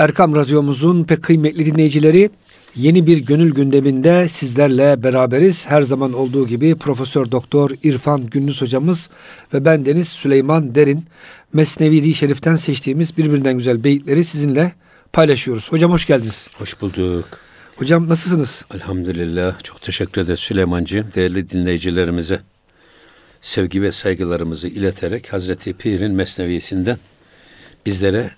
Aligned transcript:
Erkam 0.00 0.36
Radyomuzun 0.36 1.04
pek 1.04 1.22
kıymetli 1.22 1.66
dinleyicileri 1.66 2.30
yeni 2.76 3.06
bir 3.06 3.18
gönül 3.18 3.54
gündeminde 3.54 4.28
sizlerle 4.28 5.02
beraberiz. 5.02 5.66
Her 5.66 5.82
zaman 5.82 6.12
olduğu 6.12 6.46
gibi 6.46 6.74
Profesör 6.74 7.30
Doktor 7.30 7.70
İrfan 7.82 8.26
Gündüz 8.26 8.62
hocamız 8.62 9.10
ve 9.54 9.64
ben 9.64 9.86
Deniz 9.86 10.08
Süleyman 10.08 10.74
Derin 10.74 11.04
Mesnevi 11.52 12.14
Şerif'ten 12.14 12.54
seçtiğimiz 12.54 13.16
birbirinden 13.16 13.58
güzel 13.58 13.84
beyitleri 13.84 14.24
sizinle 14.24 14.72
paylaşıyoruz. 15.12 15.72
Hocam 15.72 15.90
hoş 15.90 16.06
geldiniz. 16.06 16.48
Hoş 16.54 16.80
bulduk. 16.80 17.26
Hocam 17.76 18.08
nasılsınız? 18.08 18.64
Elhamdülillah. 18.74 19.62
Çok 19.62 19.82
teşekkür 19.82 20.22
ederiz 20.22 20.40
Süleymancığım. 20.40 21.06
Değerli 21.14 21.50
dinleyicilerimize 21.50 22.40
sevgi 23.40 23.82
ve 23.82 23.92
saygılarımızı 23.92 24.68
ileterek 24.68 25.32
Hazreti 25.32 25.72
Pir'in 25.72 26.12
mesnevisinden 26.12 26.98
bizlere 27.86 28.30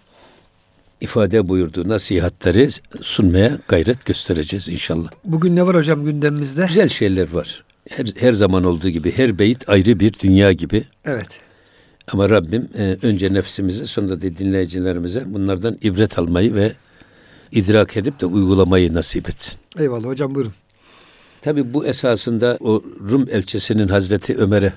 ifade 1.03 1.49
buyurduğu 1.49 1.89
nasihatleri 1.89 2.69
sunmaya 3.03 3.59
gayret 3.69 4.07
göstereceğiz 4.07 4.69
inşallah. 4.69 5.11
Bugün 5.25 5.57
ne 5.57 5.67
var 5.67 5.77
hocam 5.77 6.05
gündemimizde? 6.05 6.67
Güzel 6.69 6.89
şeyler 6.89 7.31
var. 7.33 7.65
Her, 7.89 8.07
her 8.17 8.33
zaman 8.33 8.65
olduğu 8.65 8.89
gibi 8.89 9.13
her 9.17 9.39
beyit 9.39 9.69
ayrı 9.69 10.01
bir 10.01 10.13
dünya 10.13 10.53
gibi. 10.53 10.85
Evet. 11.05 11.41
Ama 12.13 12.31
Rabbim 12.31 12.69
e, 12.79 12.97
önce 13.03 13.35
nefsimize 13.35 13.87
sonra 13.87 14.09
da 14.09 14.21
dinleyicilerimize 14.21 15.25
bunlardan 15.27 15.79
ibret 15.83 16.19
almayı 16.19 16.55
ve 16.55 16.73
idrak 17.53 17.97
edip 17.97 18.21
de 18.21 18.27
uygulamayı 18.27 18.95
nasip 18.95 19.29
etsin. 19.29 19.59
Eyvallah 19.79 20.05
hocam 20.05 20.35
buyurun. 20.35 20.53
Tabi 21.43 21.75
bu 21.75 21.87
esasında 21.87 22.57
o 22.61 22.83
Rum 23.11 23.27
elçisinin 23.33 23.89
Hazreti 23.89 24.37
Ömer'e 24.37 24.73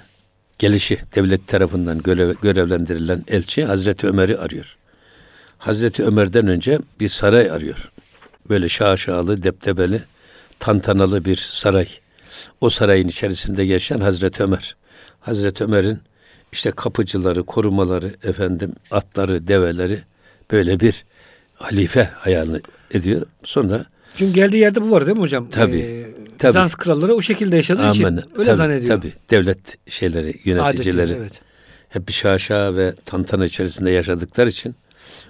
gelişi 0.59 0.97
devlet 1.15 1.47
tarafından 1.47 1.99
görev, 1.99 2.33
görevlendirilen 2.41 3.23
elçi 3.27 3.65
Hazreti 3.65 4.07
Ömer'i 4.07 4.37
arıyor. 4.37 4.77
Hazreti 5.65 6.03
Ömer'den 6.03 6.47
önce 6.47 6.79
bir 6.99 7.07
saray 7.07 7.51
arıyor. 7.51 7.91
Böyle 8.49 8.69
şaşalı, 8.69 9.43
deptebeli, 9.43 10.03
tantanalı 10.59 11.25
bir 11.25 11.35
saray. 11.35 11.87
O 12.61 12.69
sarayın 12.69 13.07
içerisinde 13.07 13.63
yaşayan 13.63 13.99
Hazreti 13.99 14.43
Ömer. 14.43 14.75
Hazreti 15.19 15.63
Ömer'in 15.63 15.99
işte 16.51 16.71
kapıcıları, 16.71 17.43
korumaları, 17.43 18.15
efendim 18.23 18.73
atları, 18.91 19.47
develeri 19.47 19.99
böyle 20.51 20.79
bir 20.79 21.05
halife 21.53 22.09
hayal 22.15 22.59
ediyor. 22.91 23.25
Sonra 23.43 23.85
çünkü 24.15 24.33
geldiği 24.33 24.57
yerde 24.57 24.81
bu 24.81 24.91
var 24.91 25.05
değil 25.05 25.17
mi 25.17 25.21
hocam? 25.21 25.47
Tabii. 25.49 25.79
Ee, 25.79 26.07
tabii. 26.37 26.49
Bizans 26.49 26.75
kralları 26.75 27.15
o 27.15 27.21
şekilde 27.21 27.55
yaşadığı 27.55 27.81
Amen. 27.81 27.91
için 27.93 28.05
öyle 28.07 28.23
tabii, 28.35 28.55
zannediyor. 28.55 28.97
Tabii. 29.01 29.13
Devlet 29.31 29.77
şeyleri, 29.91 30.39
yöneticileri 30.43 31.01
Adetleri, 31.01 31.19
evet. 31.21 31.41
hep 31.89 32.07
bir 32.07 32.13
şaşa 32.13 32.75
ve 32.75 32.93
tantana 33.05 33.45
içerisinde 33.45 33.91
yaşadıkları 33.91 34.49
için 34.49 34.75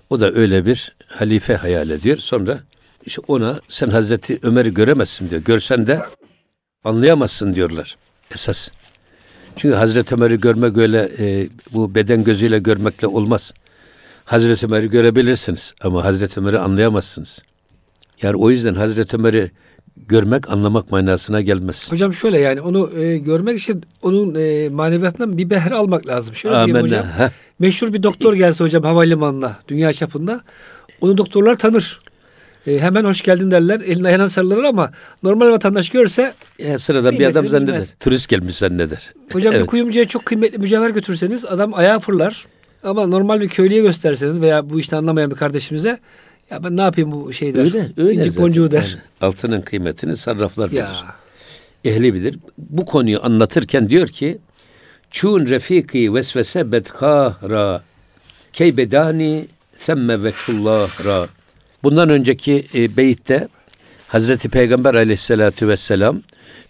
o 0.10 0.20
da 0.20 0.32
öyle 0.32 0.66
bir 0.66 0.96
halife 1.08 1.56
hayal 1.56 1.90
ediyor. 1.90 2.18
Sonra 2.18 2.60
işte 3.06 3.22
ona 3.28 3.60
sen 3.68 3.90
Hazreti 3.90 4.40
Ömer'i 4.44 4.74
göremezsin 4.74 5.30
diyor. 5.30 5.42
Görsen 5.42 5.88
de 5.88 6.02
anlayamazsın 6.84 7.56
diyorlar 7.56 7.98
esas. 8.32 8.70
Çünkü 9.56 9.76
Hazreti 9.76 10.16
Ömer'i 10.16 10.40
görmek 10.40 10.78
öyle 10.78 11.10
e, 11.20 11.48
bu 11.74 11.96
beden 11.96 12.24
gözüyle 12.24 12.60
görmekle 12.60 13.08
olmaz. 13.08 13.54
Hazreti 14.26 14.66
Ömer'i 14.66 14.90
görebilirsiniz 14.90 15.74
ama 15.82 16.04
Hazreti 16.04 16.40
Ömer'i 16.40 16.60
anlayamazsınız. 16.60 17.42
Yani 18.22 18.36
o 18.36 18.50
yüzden 18.50 18.74
Hazreti 18.74 19.18
Ömer'i 19.18 19.52
görmek 20.08 20.50
anlamak 20.50 20.92
manasına 20.92 21.42
gelmez. 21.42 21.92
Hocam 21.92 22.14
şöyle 22.14 22.40
yani 22.40 22.62
onu 22.62 22.90
e, 23.00 23.18
görmek 23.18 23.60
için 23.60 23.84
onun 24.02 24.36
e, 24.36 24.70
maneviyatından 24.70 25.38
bir 25.38 25.50
behr 25.50 25.72
almak 25.72 26.08
lazım. 26.08 26.36
Şöyle 26.36 26.56
Amenna. 26.56 26.88
diyeyim 26.88 27.06
hocam. 27.06 27.28
Heh. 27.28 27.32
Meşhur 27.60 27.94
bir 27.94 28.04
doktor 28.04 28.34
gelse 28.34 28.64
hocam 28.64 28.84
havalimanına 28.84 29.58
dünya 29.68 29.94
çapında 29.94 30.42
onu 31.02 31.18
doktorlar 31.18 31.56
tanır. 31.56 32.00
E, 32.68 32.80
hemen 32.80 33.04
hoş 33.04 33.22
geldin 33.22 33.52
derler. 33.52 33.80
Eline 33.80 34.08
ayağına 34.08 34.28
sarılır 34.28 34.64
ama 34.64 34.92
normal 35.24 35.52
vatandaş 35.52 35.90
görse 35.90 36.34
ya 36.60 36.80
sıradan 36.80 37.20
bir 37.20 37.26
adam 37.26 37.48
zanneder. 37.48 37.74
Bilmez. 37.74 37.96
Turist 38.00 38.30
gelmiş 38.30 38.56
zanneder. 38.56 39.14
Hocam 39.32 39.54
evet. 39.54 39.64
bir 39.64 39.68
kuyumcuya 39.68 40.08
çok 40.08 40.26
kıymetli 40.26 40.58
mücevher 40.58 40.90
götürseniz 40.90 41.46
adam 41.46 41.74
ayağa 41.74 42.00
fırlar. 42.00 42.46
Ama 42.84 43.08
normal 43.08 43.42
bir 43.42 43.50
köylüye 43.50 43.82
gösterseniz 43.82 44.42
veya 44.42 44.70
bu 44.70 44.80
işte 44.80 44.96
anlamayan 44.96 45.32
bir 45.32 45.36
kardeşimize 45.36 46.00
ya 46.50 46.64
ben 46.64 46.78
ne 46.78 46.82
yapayım 46.82 47.12
bu 47.12 47.34
şeyler? 47.34 47.64
Öyle, 47.64 47.92
öyle 47.98 48.14
İncik 48.14 48.38
boncuğu 48.38 48.72
der. 48.72 48.78
Yani 48.78 49.02
altının 49.22 49.62
kıymetini 49.62 50.18
sarraflar 50.18 50.72
bilir. 50.72 50.86
Ehli 51.86 52.14
bilir. 52.14 52.40
Bu 52.58 52.86
konuyu 52.86 53.20
anlatırken 53.24 53.90
diyor 53.90 54.08
ki 54.08 54.38
Çun 55.12 55.46
refiki 55.46 56.14
vesvese 56.14 56.72
bedkahra 56.72 57.84
key 58.54 58.78
bedani 58.78 59.48
semme 59.78 60.24
veçullah 60.24 61.28
Bundan 61.84 62.10
önceki 62.10 62.66
e, 62.76 62.98
beyitte 62.98 63.48
Hazreti 64.08 64.50
Peygamber 64.50 64.96
aleyhissalatu 64.96 65.68
vesselam 65.68 66.22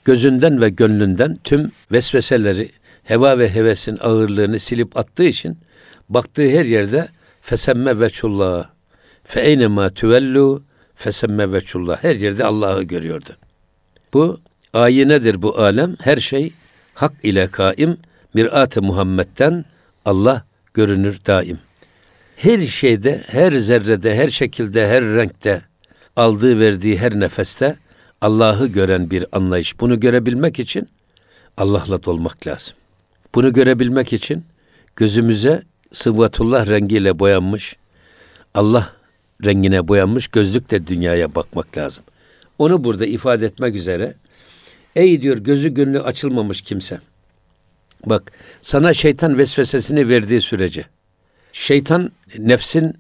gözünden 0.06 0.62
ve 0.62 0.70
gönlünden 0.70 1.40
tüm 1.44 1.72
vesveseleri, 1.92 2.72
heva 3.04 3.40
ve 3.40 3.56
hevesin 3.56 3.98
ağırlığını 4.02 4.60
silip 4.60 4.98
attığı 4.98 5.24
için 5.24 5.58
baktığı 6.10 6.50
her 6.50 6.66
yerde 6.66 7.08
fesemme 7.42 8.00
veçullah 8.00 8.75
Fe 9.26 9.42
eynema 9.42 9.90
tüvellu 9.90 10.64
fesemme 10.96 11.54
veçullah. 11.54 12.04
Her 12.04 12.16
yerde 12.16 12.46
Allah'ı 12.46 12.84
görüyordu. 12.84 13.38
Bu 14.14 14.40
ayinedir 14.74 15.42
bu 15.42 15.60
alem. 15.60 15.96
Her 16.02 16.18
şey 16.18 16.54
hak 16.94 17.14
ile 17.24 17.48
kaim. 17.48 17.98
Mirat-ı 18.34 18.82
Muhammed'den 18.82 19.66
Allah 20.06 20.46
görünür 20.74 21.20
daim. 21.28 21.60
Her 22.36 22.66
şeyde, 22.66 23.24
her 23.28 23.52
zerrede, 23.52 24.16
her 24.16 24.30
şekilde, 24.30 24.88
her 24.88 25.04
renkte, 25.04 25.62
aldığı 26.16 26.60
verdiği 26.60 26.98
her 26.98 27.20
nefeste 27.20 27.78
Allah'ı 28.22 28.68
gören 28.68 29.12
bir 29.12 29.26
anlayış. 29.32 29.80
Bunu 29.80 30.00
görebilmek 30.00 30.60
için 30.60 30.90
Allah'la 31.58 32.04
dolmak 32.04 32.48
lazım. 32.48 32.76
Bunu 33.36 33.54
görebilmek 33.54 34.14
için 34.14 34.46
gözümüze 34.96 35.64
sıvvatullah 35.92 36.68
rengiyle 36.68 37.20
boyanmış 37.20 37.76
Allah 38.54 38.94
rengine 39.46 39.88
boyanmış 39.88 40.28
gözlükle 40.28 40.88
dünyaya 40.88 41.36
bakmak 41.36 41.78
lazım. 41.78 42.04
Onu 42.60 42.84
burada 42.84 43.06
ifade 43.06 43.46
etmek 43.46 43.76
üzere 43.76 44.14
ey 44.96 45.22
diyor 45.22 45.38
gözü 45.38 45.74
gönlü 45.74 46.02
açılmamış 46.02 46.62
kimse. 46.62 47.00
Bak 48.06 48.32
sana 48.62 48.94
şeytan 48.94 49.38
vesvesesini 49.38 50.10
verdiği 50.10 50.42
sürece 50.42 50.86
şeytan 51.54 52.12
nefsin 52.38 52.98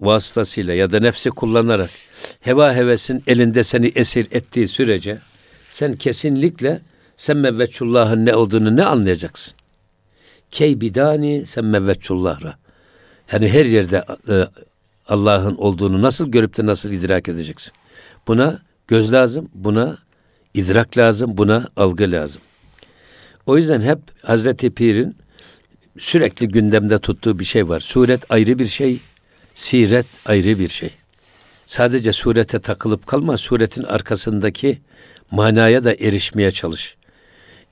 vasıtasıyla 0.00 0.74
ya 0.74 0.92
da 0.92 1.00
nefsi 1.00 1.30
kullanarak 1.30 1.90
heva 2.40 2.74
hevesin 2.74 3.22
elinde 3.26 3.62
seni 3.62 3.92
esir 3.94 4.26
ettiği 4.30 4.68
sürece 4.68 5.18
sen 5.68 5.96
kesinlikle 5.96 6.80
sen 7.16 7.36
mevveçullah'ın 7.36 8.26
ne 8.26 8.34
olduğunu 8.34 8.76
ne 8.76 8.84
anlayacaksın? 8.84 9.54
Key 10.50 10.80
bidani 10.80 11.46
sen 11.46 11.64
mevveçullah'ra. 11.64 12.54
Yani 13.32 13.48
her 13.48 13.64
yerde 13.66 14.04
e, 14.28 14.46
Allah'ın 15.08 15.56
olduğunu 15.56 16.02
nasıl 16.02 16.30
görüp 16.30 16.56
de 16.56 16.66
nasıl 16.66 16.92
idrak 16.92 17.28
edeceksin? 17.28 17.72
Buna 18.28 18.62
göz 18.88 19.12
lazım, 19.12 19.48
buna 19.54 19.98
idrak 20.54 20.98
lazım, 20.98 21.36
buna 21.36 21.68
algı 21.76 22.10
lazım. 22.10 22.42
O 23.46 23.56
yüzden 23.56 23.80
hep 23.80 23.98
Hazreti 24.22 24.70
Pir'in 24.70 25.16
sürekli 25.98 26.48
gündemde 26.48 26.98
tuttuğu 26.98 27.38
bir 27.38 27.44
şey 27.44 27.68
var. 27.68 27.80
Suret 27.80 28.20
ayrı 28.28 28.58
bir 28.58 28.66
şey, 28.66 29.00
siret 29.54 30.06
ayrı 30.26 30.58
bir 30.58 30.68
şey. 30.68 30.90
Sadece 31.66 32.12
surete 32.12 32.58
takılıp 32.58 33.06
kalma, 33.06 33.36
suretin 33.36 33.82
arkasındaki 33.82 34.78
manaya 35.30 35.84
da 35.84 35.94
erişmeye 35.94 36.50
çalış. 36.50 36.96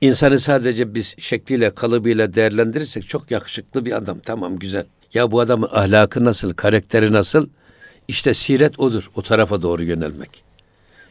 İnsanı 0.01 0.39
sadece 0.39 0.95
biz 0.95 1.15
şekliyle, 1.19 1.75
kalıbıyla 1.75 2.35
değerlendirirsek 2.35 3.09
çok 3.09 3.31
yakışıklı 3.31 3.87
bir 3.87 3.97
adam. 3.97 4.19
Tamam 4.19 4.59
güzel. 4.59 4.87
Ya 5.15 5.31
bu 5.31 5.41
adamın 5.41 5.69
ahlakı 5.73 6.25
nasıl, 6.25 6.53
karakteri 6.55 7.13
nasıl? 7.13 7.49
İşte 8.09 8.35
siret 8.35 8.81
odur, 8.81 9.11
o 9.15 9.23
tarafa 9.23 9.63
doğru 9.63 9.85
yönelmek. 9.85 10.43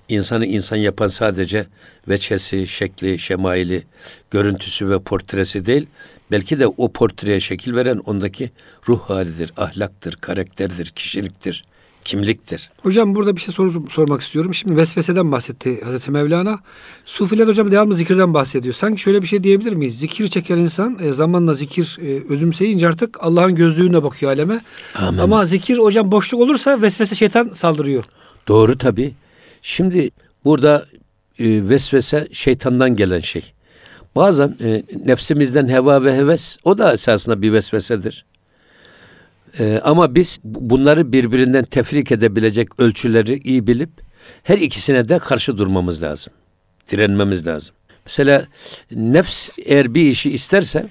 İnsanı 0.09 0.45
insan 0.45 0.75
yapan 0.75 1.07
sadece 1.07 1.67
veçesi, 2.07 2.67
şekli, 2.67 3.19
şemaili, 3.19 3.83
görüntüsü 4.31 4.89
ve 4.89 4.99
portresi 4.99 5.65
değil, 5.65 5.87
belki 6.31 6.59
de 6.59 6.67
o 6.67 6.91
portreye 6.91 7.39
şekil 7.39 7.75
veren 7.75 7.97
ondaki 7.97 8.51
ruh 8.87 9.01
halidir, 9.01 9.53
ahlaktır, 9.57 10.13
karakterdir, 10.13 10.85
kişiliktir 10.85 11.63
kimliktir. 12.05 12.71
Hocam 12.83 13.15
burada 13.15 13.35
bir 13.35 13.41
şey 13.41 13.53
sor, 13.53 13.89
sormak 13.89 14.21
istiyorum. 14.21 14.53
Şimdi 14.53 14.77
vesveseden 14.77 15.31
bahsetti 15.31 15.81
Hazreti 15.83 16.11
Mevlana. 16.11 16.59
Sufiler 17.05 17.47
hocam 17.47 17.71
devamlı 17.71 17.95
zikirden 17.95 18.33
bahsediyor. 18.33 18.73
Sanki 18.73 19.01
şöyle 19.01 19.21
bir 19.21 19.27
şey 19.27 19.43
diyebilir 19.43 19.73
miyiz? 19.73 19.99
Zikir 19.99 20.27
çeken 20.27 20.57
insan 20.57 20.97
e, 21.01 21.13
zamanla 21.13 21.53
zikir 21.53 21.97
e, 22.01 22.33
özümseyince 22.33 22.87
artık 22.87 23.17
Allah'ın 23.23 23.55
gözlüğüne 23.55 24.03
bakıyor 24.03 24.31
aleme. 24.31 24.61
Amin. 24.95 25.17
Ama 25.17 25.45
zikir 25.45 25.77
hocam 25.77 26.11
boşluk 26.11 26.41
olursa 26.41 26.81
vesvese 26.81 27.15
şeytan 27.15 27.49
saldırıyor. 27.49 28.03
Doğru 28.47 28.77
tabi. 28.77 29.13
Şimdi 29.61 30.11
burada 30.45 30.85
e, 31.39 31.69
vesvese 31.69 32.27
şeytandan 32.31 32.95
gelen 32.95 33.19
şey. 33.19 33.53
Bazen 34.15 34.57
e, 34.63 34.83
nefsimizden 35.05 35.67
heva 35.67 36.03
ve 36.03 36.15
heves 36.15 36.57
o 36.63 36.77
da 36.77 36.93
esasında 36.93 37.41
bir 37.41 37.53
vesvesedir. 37.53 38.25
Ee, 39.59 39.79
ama 39.83 40.15
biz 40.15 40.39
bunları 40.43 41.11
birbirinden 41.11 41.63
tefrik 41.63 42.11
edebilecek 42.11 42.79
ölçüleri 42.79 43.39
iyi 43.43 43.67
bilip 43.67 43.89
her 44.43 44.57
ikisine 44.57 45.09
de 45.09 45.19
karşı 45.19 45.57
durmamız 45.57 46.03
lazım. 46.03 46.33
Direnmemiz 46.91 47.47
lazım. 47.47 47.75
Mesela 48.05 48.47
nefs 48.91 49.49
eğer 49.65 49.93
bir 49.93 50.01
işi 50.01 50.31
isterse 50.31 50.87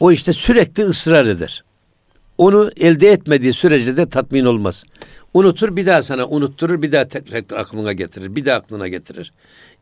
o 0.00 0.12
işte 0.12 0.32
sürekli 0.32 0.82
ısrar 0.82 1.26
eder. 1.26 1.64
Onu 2.38 2.70
elde 2.76 3.10
etmediği 3.10 3.52
sürece 3.52 3.96
de 3.96 4.08
tatmin 4.08 4.44
olmaz. 4.44 4.84
Unutur 5.34 5.76
bir 5.76 5.86
daha 5.86 6.02
sana 6.02 6.26
unutturur 6.26 6.82
bir 6.82 6.92
daha 6.92 7.08
tekrar 7.08 7.58
aklına 7.58 7.92
getirir 7.92 8.36
bir 8.36 8.44
daha 8.44 8.56
aklına 8.56 8.88
getirir. 8.88 9.32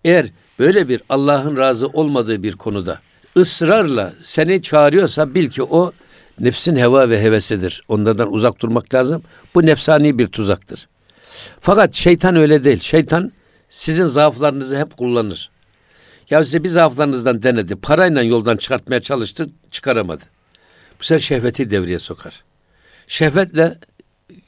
Eğer 0.04 0.26
böyle 0.58 0.88
bir 0.88 1.02
Allah'ın 1.08 1.56
razı 1.56 1.86
olmadığı 1.86 2.42
bir 2.42 2.52
konuda 2.52 3.00
ısrarla 3.36 4.12
seni 4.20 4.62
çağırıyorsa 4.62 5.34
bil 5.34 5.50
ki 5.50 5.62
o 5.62 5.92
nefsin 6.40 6.76
heva 6.76 7.10
ve 7.10 7.22
hevesidir. 7.22 7.82
Onlardan 7.88 8.32
uzak 8.32 8.60
durmak 8.60 8.94
lazım. 8.94 9.22
Bu 9.54 9.66
nefsani 9.66 10.18
bir 10.18 10.26
tuzaktır. 10.26 10.88
Fakat 11.60 11.94
şeytan 11.94 12.36
öyle 12.36 12.64
değil. 12.64 12.80
Şeytan 12.80 13.32
sizin 13.68 14.04
zaaflarınızı 14.04 14.78
hep 14.78 14.96
kullanır. 14.96 15.50
Ya 16.30 16.44
size 16.44 16.64
bir 16.64 16.68
zaaflarınızdan 16.68 17.42
denedi. 17.42 17.76
Parayla 17.76 18.22
yoldan 18.22 18.56
çıkartmaya 18.56 19.00
çalıştı, 19.00 19.46
çıkaramadı. 19.70 20.24
Bu 21.00 21.04
sefer 21.04 21.20
şehveti 21.20 21.70
devreye 21.70 21.98
sokar. 21.98 22.44
Şehvetle 23.06 23.78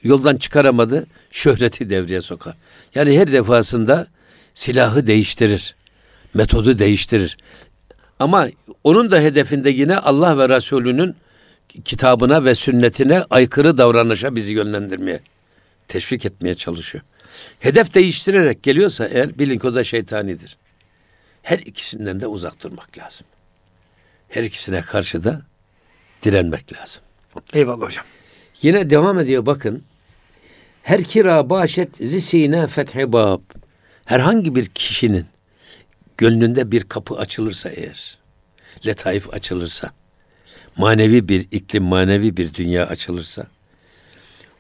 yoldan 0.02 0.36
çıkaramadı, 0.36 1.06
şöhreti 1.30 1.90
devreye 1.90 2.20
sokar. 2.20 2.54
Yani 2.94 3.18
her 3.18 3.32
defasında 3.32 4.06
silahı 4.54 5.06
değiştirir. 5.06 5.74
Metodu 6.34 6.78
değiştirir. 6.78 7.36
Ama 8.18 8.48
onun 8.84 9.10
da 9.10 9.20
hedefinde 9.20 9.70
yine 9.70 9.98
Allah 9.98 10.38
ve 10.38 10.48
Resulünün 10.48 11.14
kitabına 11.84 12.44
ve 12.44 12.54
sünnetine 12.54 13.22
aykırı 13.30 13.78
davranışa 13.78 14.36
bizi 14.36 14.52
yönlendirmeye, 14.52 15.20
teşvik 15.88 16.26
etmeye 16.26 16.54
çalışıyor. 16.54 17.04
Hedef 17.60 17.94
değiştirerek 17.94 18.62
geliyorsa 18.62 19.06
eğer 19.06 19.38
bilin 19.38 19.58
ki 19.58 19.66
o 19.66 19.74
da 19.74 19.84
şeytanidir. 19.84 20.56
Her 21.42 21.58
ikisinden 21.58 22.20
de 22.20 22.26
uzak 22.26 22.62
durmak 22.62 22.98
lazım. 22.98 23.26
Her 24.28 24.44
ikisine 24.44 24.82
karşı 24.82 25.24
da 25.24 25.42
direnmek 26.22 26.72
lazım. 26.72 27.02
Eyvallah 27.52 27.86
hocam. 27.86 28.04
Yine 28.62 28.90
devam 28.90 29.18
ediyor 29.18 29.46
bakın. 29.46 29.84
Her 30.82 31.04
kira 31.04 31.50
başet 31.50 31.96
zisine 31.96 32.66
fethi 32.66 33.12
bab. 33.12 33.40
Herhangi 34.04 34.54
bir 34.54 34.66
kişinin 34.66 35.26
gönlünde 36.18 36.72
bir 36.72 36.82
kapı 36.82 37.16
açılırsa 37.16 37.68
eğer, 37.68 38.18
letaif 38.86 39.34
açılırsa, 39.34 39.90
manevi 40.78 41.28
bir 41.28 41.46
iklim, 41.50 41.84
manevi 41.84 42.36
bir 42.36 42.54
dünya 42.54 42.86
açılırsa, 42.86 43.46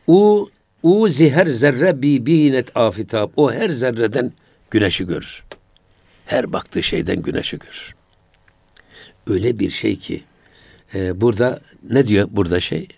o 0.06 0.48
o 0.82 1.08
her 1.08 1.46
zerre 1.46 2.02
bi 2.02 2.26
binet 2.26 2.76
afitab. 2.76 3.30
O 3.36 3.52
her 3.52 3.70
zerreden 3.70 4.32
güneşi 4.70 5.06
görür. 5.06 5.44
Her 6.26 6.52
baktığı 6.52 6.82
şeyden 6.82 7.22
güneşi 7.22 7.58
görür. 7.58 7.94
Öyle 9.26 9.58
bir 9.58 9.70
şey 9.70 9.96
ki 9.98 10.22
e, 10.94 11.20
burada 11.20 11.60
ne 11.90 12.06
diyor 12.06 12.28
burada 12.30 12.60
şey? 12.60 12.88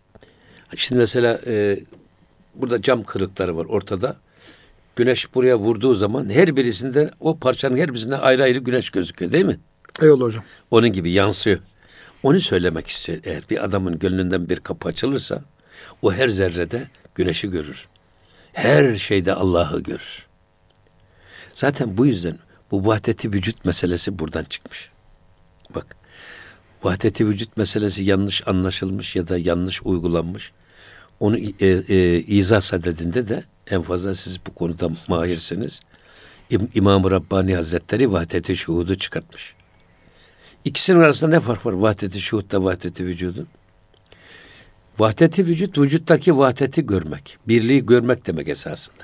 Şimdi 0.76 0.98
mesela 0.98 1.40
e, 1.46 1.78
burada 2.54 2.82
cam 2.82 3.02
kırıkları 3.02 3.56
var 3.56 3.64
ortada. 3.64 4.16
Güneş 4.96 5.34
buraya 5.34 5.58
vurduğu 5.58 5.94
zaman 5.94 6.30
her 6.30 6.56
birisinde 6.56 7.10
o 7.20 7.38
parçanın 7.38 7.76
her 7.76 7.88
birisinde 7.92 8.16
ayrı 8.16 8.42
ayrı 8.42 8.58
güneş 8.58 8.90
gözüküyor 8.90 9.32
değil 9.32 9.44
mi? 9.44 9.58
Eyvallah 10.02 10.24
hocam. 10.24 10.44
Onun 10.70 10.92
gibi 10.92 11.10
yansıyor. 11.10 11.58
Onu 12.28 12.40
söylemek 12.40 12.86
istiyor. 12.86 13.18
Eğer 13.24 13.42
bir 13.50 13.64
adamın 13.64 13.98
gönlünden 13.98 14.48
bir 14.48 14.56
kapı 14.56 14.88
açılırsa 14.88 15.42
o 16.02 16.12
her 16.12 16.28
zerrede 16.28 16.88
güneşi 17.14 17.50
görür. 17.50 17.88
Her 18.52 18.96
şeyde 18.96 19.34
Allah'ı 19.34 19.80
görür. 19.80 20.26
Zaten 21.52 21.96
bu 21.96 22.06
yüzden 22.06 22.38
bu 22.70 22.86
vahdeti 22.86 23.32
vücut 23.32 23.64
meselesi 23.64 24.18
buradan 24.18 24.44
çıkmış. 24.44 24.90
Bak 25.74 25.96
vahdeti 26.82 27.26
vücut 27.26 27.56
meselesi 27.56 28.04
yanlış 28.04 28.48
anlaşılmış 28.48 29.16
ya 29.16 29.28
da 29.28 29.38
yanlış 29.38 29.82
uygulanmış. 29.82 30.52
Onu 31.20 31.38
e, 31.38 31.66
e, 31.66 32.18
izah 32.18 32.60
sadedinde 32.60 33.28
de 33.28 33.44
en 33.70 33.82
fazla 33.82 34.14
siz 34.14 34.38
bu 34.46 34.54
konuda 34.54 34.88
mahirsiniz. 35.08 35.80
İm, 36.50 36.68
İmam-ı 36.74 37.10
Rabbani 37.10 37.54
Hazretleri 37.54 38.12
vahdeti 38.12 38.56
şuhudu 38.56 38.94
çıkartmış. 38.94 39.57
İkisinin 40.68 41.00
arasında 41.00 41.30
ne 41.30 41.40
fark 41.40 41.66
var? 41.66 41.72
Vahdeti 41.72 42.20
şuhudla 42.20 42.64
vahdeti 42.64 43.06
vücudun. 43.06 43.46
Vahdeti 44.98 45.46
vücut, 45.46 45.78
vücuttaki 45.78 46.38
vahdeti 46.38 46.86
görmek. 46.86 47.38
Birliği 47.48 47.86
görmek 47.86 48.26
demek 48.26 48.48
esasında. 48.48 49.02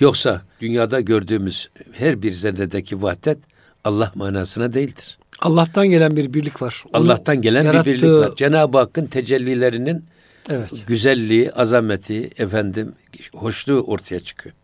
Yoksa 0.00 0.42
dünyada 0.60 1.00
gördüğümüz 1.00 1.70
her 1.92 2.22
bir 2.22 2.32
zerredeki 2.32 3.02
vahdet 3.02 3.38
Allah 3.84 4.12
manasına 4.14 4.72
değildir. 4.74 5.18
Allah'tan 5.40 5.86
gelen 5.86 6.16
bir 6.16 6.34
birlik 6.34 6.62
var. 6.62 6.84
Onu 6.92 7.02
Allah'tan 7.02 7.42
gelen 7.42 7.64
yarattığı... 7.64 7.90
bir 7.90 8.02
birlik 8.02 8.10
var. 8.10 8.36
Cenab-ı 8.36 8.78
Hakk'ın 8.78 9.06
tecellilerinin 9.06 10.04
evet. 10.48 10.70
güzelliği, 10.86 11.52
azameti, 11.52 12.30
efendim, 12.38 12.92
hoşluğu 13.34 13.80
ortaya 13.80 14.20
çıkıyor. 14.20 14.54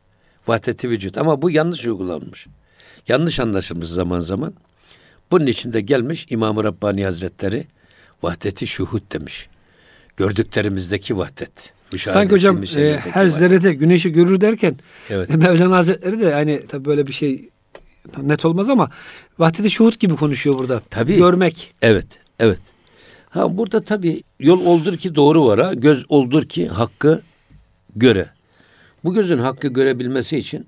Vahdeti 0.47 0.91
vücut. 0.91 1.19
Ama 1.19 1.43
bu 1.43 1.51
yanlış 1.51 1.87
uygulanmış. 1.87 2.47
Yanlış 3.09 3.41
anlaşılmış 3.41 3.89
zaman 3.89 4.21
zaman. 4.21 4.55
Bunun 5.33 5.47
için 5.47 5.73
de 5.73 5.81
gelmiş 5.81 6.27
İmam-ı 6.31 6.65
Rabbani 6.65 7.05
Hazretleri 7.05 7.67
vahdeti 8.23 8.67
şuhud 8.67 9.13
demiş. 9.13 9.49
Gördüklerimizdeki 10.17 11.17
vahdet. 11.17 11.73
Sanki 11.97 12.33
hocam 12.33 12.63
e, 12.77 12.99
her 12.99 13.27
zerrede 13.27 13.75
güneşi 13.75 14.13
görür 14.13 14.41
derken 14.41 14.77
evet. 15.11 15.29
Mevlana 15.29 15.77
Hazretleri 15.77 16.21
de 16.21 16.33
hani 16.33 16.67
tabii 16.69 16.85
böyle 16.85 17.07
bir 17.07 17.13
şey 17.13 17.49
net 18.23 18.45
olmaz 18.45 18.71
ama 18.71 18.91
vahdeti 19.39 19.71
şuhud 19.71 19.95
gibi 19.95 20.17
konuşuyor 20.17 20.59
burada. 20.59 20.81
Tabii. 20.91 21.17
Görmek. 21.17 21.75
Evet, 21.83 22.07
evet. 22.41 22.61
Ha 23.31 23.57
burada 23.57 23.81
tabii 23.81 24.23
yol 24.41 24.67
oldur 24.67 24.97
ki 24.97 25.15
doğru 25.15 25.47
vara, 25.47 25.75
göz 25.75 26.05
oldur 26.09 26.43
ki 26.43 26.69
hakkı 26.69 27.23
göre. 27.97 28.29
Bu 29.05 29.15
gözün 29.15 29.39
hakkı 29.39 29.69
görebilmesi 29.69 30.39
için 30.39 30.67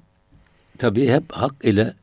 tabii 0.78 1.08
hep 1.08 1.32
hak 1.32 1.54
ile 1.64 1.94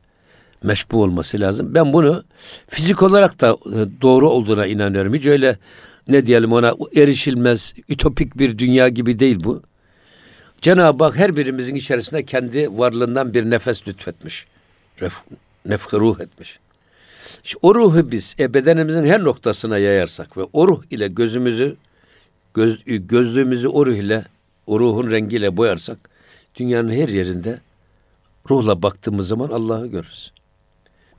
meşbu 0.62 1.02
olması 1.02 1.40
lazım. 1.40 1.74
Ben 1.74 1.92
bunu 1.92 2.24
fizik 2.68 3.02
olarak 3.02 3.40
da 3.40 3.50
e, 3.50 4.02
doğru 4.02 4.30
olduğuna 4.30 4.66
inanıyorum. 4.66 5.14
Hiç 5.14 5.26
öyle 5.26 5.56
ne 6.08 6.26
diyelim 6.26 6.52
ona 6.52 6.74
erişilmez, 6.96 7.74
ütopik 7.88 8.38
bir 8.38 8.58
dünya 8.58 8.88
gibi 8.88 9.18
değil 9.18 9.44
bu. 9.44 9.62
Cenab-ı 10.60 11.04
Hak 11.04 11.16
her 11.16 11.36
birimizin 11.36 11.74
içerisinde 11.74 12.24
kendi 12.24 12.78
varlığından 12.78 13.34
bir 13.34 13.50
nefes 13.50 13.88
lütfetmiş. 13.88 14.46
Ref, 15.00 15.14
nefhi 15.66 15.96
ruh 15.96 16.20
etmiş. 16.20 16.58
İşte 17.44 17.58
o 17.62 17.74
ruhu 17.74 18.10
biz 18.10 18.34
e, 18.38 18.54
bedenimizin 18.54 19.04
her 19.04 19.24
noktasına 19.24 19.78
yayarsak 19.78 20.36
ve 20.36 20.42
o 20.52 20.68
ruh 20.68 20.82
ile 20.90 21.08
gözümüzü, 21.08 21.76
göz, 22.54 22.82
gözlüğümüzü 22.86 23.68
o 23.68 23.86
ruh 23.86 23.94
ile, 23.94 24.24
o 24.66 24.80
ruhun 24.80 25.10
rengiyle 25.10 25.56
boyarsak 25.56 25.98
dünyanın 26.54 26.92
her 26.92 27.08
yerinde 27.08 27.60
ruhla 28.50 28.82
baktığımız 28.82 29.28
zaman 29.28 29.48
Allah'ı 29.48 29.86
görürüz. 29.86 30.32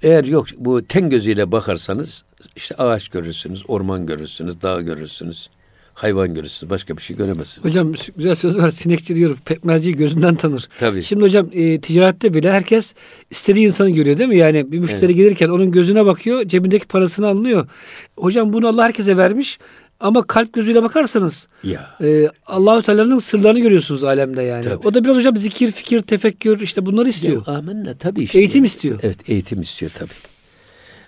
Eğer 0.04 0.24
yok 0.24 0.48
bu 0.58 0.84
ten 0.84 1.10
gözüyle 1.10 1.52
bakarsanız 1.52 2.24
işte 2.56 2.76
ağaç 2.76 3.08
görürsünüz, 3.08 3.64
orman 3.68 4.06
görürsünüz, 4.06 4.62
dağ 4.62 4.82
görürsünüz, 4.82 5.50
hayvan 5.94 6.34
görürsünüz. 6.34 6.70
Başka 6.70 6.98
bir 6.98 7.02
şey 7.02 7.18
göremezsiniz. 7.18 7.66
Hocam 7.66 7.94
güzel 8.18 8.36
söz 8.36 8.58
var. 8.58 8.70
Sinekçi 8.70 9.16
diyor. 9.16 9.38
Pekmezciyi 9.46 9.96
gözünden 9.96 10.36
tanır. 10.36 10.70
Tabii. 10.80 11.04
Şimdi 11.04 11.24
hocam 11.24 11.50
e, 11.54 11.82
ticarette 11.82 12.34
bile 12.34 12.52
herkes 12.52 12.94
istediği 13.32 13.66
insanı 13.66 13.90
görüyor 13.90 14.18
değil 14.18 14.30
mi? 14.30 14.38
Yani 14.38 14.72
bir 14.72 14.80
müşteri 14.80 15.06
evet. 15.06 15.16
gelirken 15.16 15.50
onun 15.50 15.72
gözüne 15.72 16.06
bakıyor. 16.06 16.44
Cebindeki 16.48 16.88
parasını 16.88 17.28
alınıyor. 17.28 17.68
Hocam 18.18 18.54
bunu 18.54 18.68
Allah 18.68 18.84
herkese 18.84 19.18
vermiş. 19.18 19.60
Ama 20.04 20.28
kalp 20.28 20.54
gözüyle 20.54 20.84
bakarsanız 20.84 21.48
ya. 21.64 21.98
E, 22.02 22.30
Allahu 22.46 22.82
Teala'nın 22.82 23.20
sırlarını 23.20 23.60
görüyorsunuz 23.60 24.04
alemde 24.04 24.42
yani. 24.42 24.64
Tabii. 24.64 24.88
O 24.88 24.94
da 24.94 25.04
biraz 25.04 25.16
hocam 25.16 25.38
zikir, 25.38 25.72
fikir, 25.72 26.02
tefekkür 26.02 26.60
işte 26.60 26.86
bunları 26.86 27.10
istiyor. 27.10 27.48
Ya, 27.48 27.54
amenna 27.54 27.98
tabii 27.98 28.24
işte. 28.24 28.40
Eğitim 28.40 28.64
istiyor. 28.64 29.00
Evet, 29.04 29.30
eğitim 29.30 29.62
istiyor 29.62 29.92
tabii. 30.00 30.10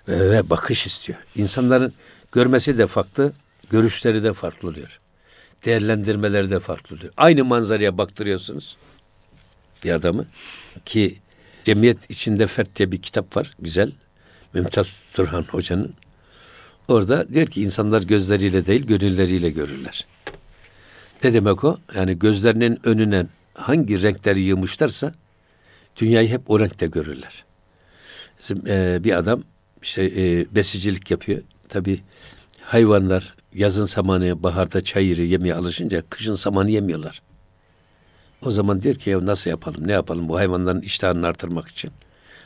Ve, 0.08 0.30
ve 0.30 0.50
bakış 0.50 0.86
istiyor. 0.86 1.18
İnsanların 1.36 1.92
görmesi 2.32 2.78
de 2.78 2.86
farklı, 2.86 3.32
görüşleri 3.70 4.24
de 4.24 4.32
farklı 4.32 4.68
oluyor. 4.68 5.00
Değerlendirmeleri 5.64 6.50
de 6.50 6.60
farklı 6.60 6.96
oluyor. 6.96 7.12
Aynı 7.16 7.44
manzaraya 7.44 7.98
baktırıyorsunuz 7.98 8.76
bir 9.84 9.90
adamı 9.90 10.26
ki 10.84 11.18
Cemiyet 11.64 12.10
içinde 12.10 12.46
Fert 12.46 12.76
diye 12.76 12.92
bir 12.92 13.02
kitap 13.02 13.36
var. 13.36 13.54
Güzel. 13.58 13.92
Mümtaz 14.54 14.96
Turhan 15.12 15.42
Hoca'nın. 15.42 15.94
Orada 16.88 17.28
diyor 17.28 17.46
ki 17.46 17.62
insanlar 17.62 18.02
gözleriyle 18.02 18.66
değil 18.66 18.86
gönülleriyle 18.86 19.50
görürler. 19.50 20.06
Ne 21.24 21.34
demek 21.34 21.64
o? 21.64 21.78
Yani 21.94 22.18
gözlerinin 22.18 22.80
önüne 22.84 23.26
hangi 23.54 24.02
renkleri 24.02 24.40
yığmışlarsa 24.40 25.14
dünyayı 25.96 26.28
hep 26.28 26.50
o 26.50 26.60
renkte 26.60 26.86
görürler. 26.86 27.44
Bizim 28.38 28.62
e, 28.66 29.04
bir 29.04 29.18
adam 29.18 29.42
işte 29.82 30.04
e, 30.04 30.46
besicilik 30.54 31.10
yapıyor. 31.10 31.42
Tabi 31.68 32.00
hayvanlar 32.60 33.34
yazın 33.54 33.84
samanı, 33.84 34.42
baharda 34.42 34.80
çayırı 34.80 35.22
yemeye 35.22 35.54
alışınca 35.54 36.02
kışın 36.10 36.34
samanı 36.34 36.70
yemiyorlar. 36.70 37.22
O 38.42 38.50
zaman 38.50 38.82
diyor 38.82 38.94
ki 38.94 39.10
ya 39.10 39.26
nasıl 39.26 39.50
yapalım, 39.50 39.88
ne 39.88 39.92
yapalım 39.92 40.28
bu 40.28 40.36
hayvanların 40.36 40.80
iştahını 40.80 41.26
artırmak 41.26 41.68
için. 41.68 41.90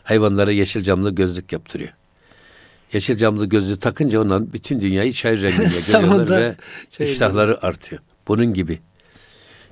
Hayvanlara 0.03 0.53
yeşil 0.53 0.83
camlı 0.83 1.11
gözlük 1.15 1.53
yaptırıyor. 1.53 1.93
Yeşil 2.93 3.17
camlı 3.17 3.47
gözlüğü 3.47 3.77
takınca 3.77 4.21
onların 4.21 4.53
bütün 4.53 4.81
dünyayı 4.81 5.13
çayır 5.13 5.43
renginde 5.43 5.69
görüyorlar 5.93 6.57
ve 6.99 7.05
iştahları 7.05 7.65
artıyor. 7.67 8.03
Bunun 8.29 8.55
gibi 8.55 8.79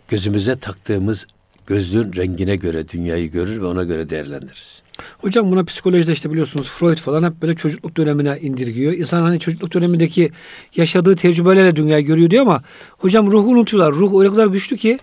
gözümüze 0.09 0.57
taktığımız 0.57 1.27
gözlüğün 1.67 2.13
rengine 2.17 2.57
göre 2.57 2.89
dünyayı 2.89 3.31
görür 3.31 3.61
ve 3.61 3.67
ona 3.67 3.85
göre 3.85 4.11
değerlendiririz. 4.11 4.83
Hocam 5.19 5.51
buna 5.51 5.65
psikolojide 5.65 6.13
işte 6.13 6.31
biliyorsunuz 6.31 6.69
Freud 6.69 6.99
falan 6.99 7.23
hep 7.23 7.43
böyle 7.43 7.55
çocukluk 7.57 7.97
dönemine 7.97 8.39
indirgiyor. 8.41 8.93
İnsan 8.93 9.23
hani 9.23 9.41
çocukluk 9.41 9.75
dönemindeki 9.75 10.31
yaşadığı 10.77 11.17
tecrübelerle 11.17 11.77
dünyayı 11.77 12.05
görüyor 12.05 12.31
diyor 12.31 12.43
ama 12.43 12.63
hocam 12.89 13.31
ruhu 13.31 13.49
unutuyorlar. 13.51 13.93
Ruh 13.93 14.21
öyle 14.21 14.31
kadar 14.31 14.47
güçlü 14.47 14.77
ki 14.77 14.99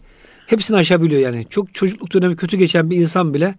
hepsini 0.48 0.78
aşabiliyor 0.78 1.22
yani. 1.22 1.46
Çok 1.50 1.74
çocukluk 1.74 2.14
dönemi 2.14 2.36
kötü 2.36 2.58
geçen 2.58 2.90
bir 2.90 2.98
insan 2.98 3.34
bile 3.34 3.56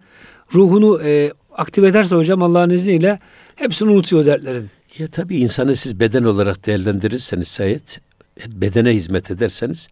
ruhunu 0.53 1.01
e, 1.03 1.31
aktive 1.51 1.87
ederse 1.87 2.15
hocam 2.15 2.43
Allah'ın 2.43 2.69
izniyle 2.69 3.19
hepsini 3.57 3.89
unutuyor 3.89 4.25
dertlerin. 4.25 4.69
Ya 4.97 5.07
tabii 5.07 5.37
insanı 5.37 5.75
siz 5.75 5.99
beden 5.99 6.23
olarak 6.23 6.65
değerlendirirseniz 6.65 7.47
sayet, 7.47 7.99
bedene 8.47 8.91
hizmet 8.93 9.31
ederseniz 9.31 9.87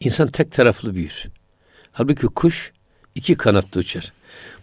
insan 0.00 0.28
tek 0.28 0.52
taraflı 0.52 0.94
büyür. 0.94 1.26
Halbuki 1.92 2.26
kuş 2.26 2.72
iki 3.14 3.34
kanatlı 3.34 3.80
uçar. 3.80 4.12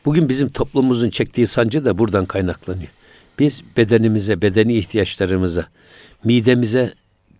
Bugün 0.05 0.29
bizim 0.29 0.49
toplumumuzun 0.49 1.09
çektiği 1.09 1.47
sancı 1.47 1.85
da 1.85 1.97
buradan 1.97 2.25
kaynaklanıyor. 2.25 2.89
Biz 3.39 3.61
bedenimize, 3.77 4.41
bedeni 4.41 4.77
ihtiyaçlarımıza, 4.77 5.67
midemize 6.23 6.93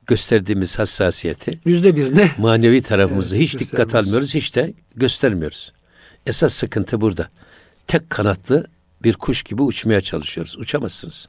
gösterdiğimiz 0.07 0.79
hassasiyeti 0.79 1.59
yüzde 1.65 1.95
bir 1.95 2.15
ne? 2.15 2.31
Manevi 2.37 2.81
tarafımızı 2.81 3.35
evet, 3.35 3.45
hiç 3.47 3.59
dikkat 3.59 3.95
almıyoruz, 3.95 4.35
hiç 4.35 4.55
de 4.55 4.73
göstermiyoruz. 4.95 5.73
Esas 6.25 6.53
sıkıntı 6.53 7.01
burada. 7.01 7.29
Tek 7.87 8.09
kanatlı 8.09 8.67
bir 9.03 9.13
kuş 9.13 9.43
gibi 9.43 9.61
uçmaya 9.61 10.01
çalışıyoruz. 10.01 10.57
Uçamazsınız. 10.57 11.27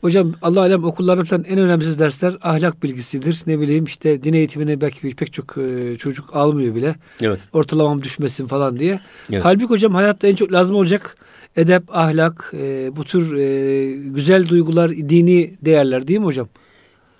Hocam 0.00 0.34
Allah 0.42 0.60
alem 0.60 0.84
okullarda 0.84 1.24
falan 1.24 1.44
en 1.44 1.58
önemsiz 1.58 1.98
dersler 1.98 2.36
ahlak 2.42 2.82
bilgisidir. 2.82 3.42
Ne 3.46 3.60
bileyim 3.60 3.84
işte 3.84 4.22
din 4.22 4.32
eğitimine 4.32 4.80
belki 4.80 5.16
pek 5.16 5.32
çok 5.32 5.58
e, 5.58 5.96
çocuk 5.98 6.36
almıyor 6.36 6.74
bile. 6.74 6.94
Evet. 7.20 7.40
Ortalamam 7.52 8.02
düşmesin 8.02 8.46
falan 8.46 8.78
diye. 8.78 9.00
Evet. 9.32 9.44
Halbuki 9.44 9.66
hocam 9.66 9.94
hayatta 9.94 10.26
en 10.26 10.34
çok 10.34 10.52
lazım 10.52 10.76
olacak 10.76 11.16
edep, 11.56 11.96
ahlak, 11.96 12.52
e, 12.54 12.96
bu 12.96 13.04
tür 13.04 13.36
e, 13.36 13.92
güzel 13.96 14.48
duygular, 14.48 14.90
dini 14.90 15.54
değerler 15.62 16.08
değil 16.08 16.18
mi 16.18 16.24
hocam? 16.24 16.48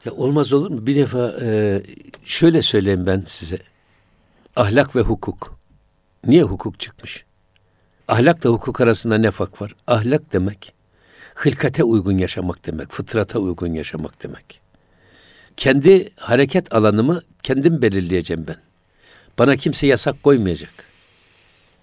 Ya 0.04 0.12
olmaz 0.12 0.52
olur 0.52 0.70
mu? 0.70 0.86
Bir 0.86 0.96
defa 0.96 1.34
e, 1.42 1.80
şöyle 2.24 2.62
söyleyeyim 2.62 3.06
ben 3.06 3.22
size. 3.26 3.58
Ahlak 4.56 4.96
ve 4.96 5.00
hukuk. 5.00 5.58
Niye 6.26 6.42
hukuk 6.42 6.80
çıkmış? 6.80 7.24
Ahlakla 8.08 8.50
hukuk 8.50 8.80
arasında 8.80 9.18
ne 9.18 9.30
fark 9.30 9.62
var? 9.62 9.74
Ahlak 9.86 10.32
demek 10.32 10.74
hılkate 11.34 11.84
uygun 11.84 12.18
yaşamak 12.18 12.66
demek, 12.66 12.92
fıtrata 12.92 13.38
uygun 13.38 13.72
yaşamak 13.72 14.22
demek. 14.22 14.60
Kendi 15.56 16.10
hareket 16.16 16.74
alanımı 16.74 17.22
kendim 17.42 17.82
belirleyeceğim 17.82 18.44
ben. 18.48 18.56
Bana 19.38 19.56
kimse 19.56 19.86
yasak 19.86 20.22
koymayacak. 20.22 20.72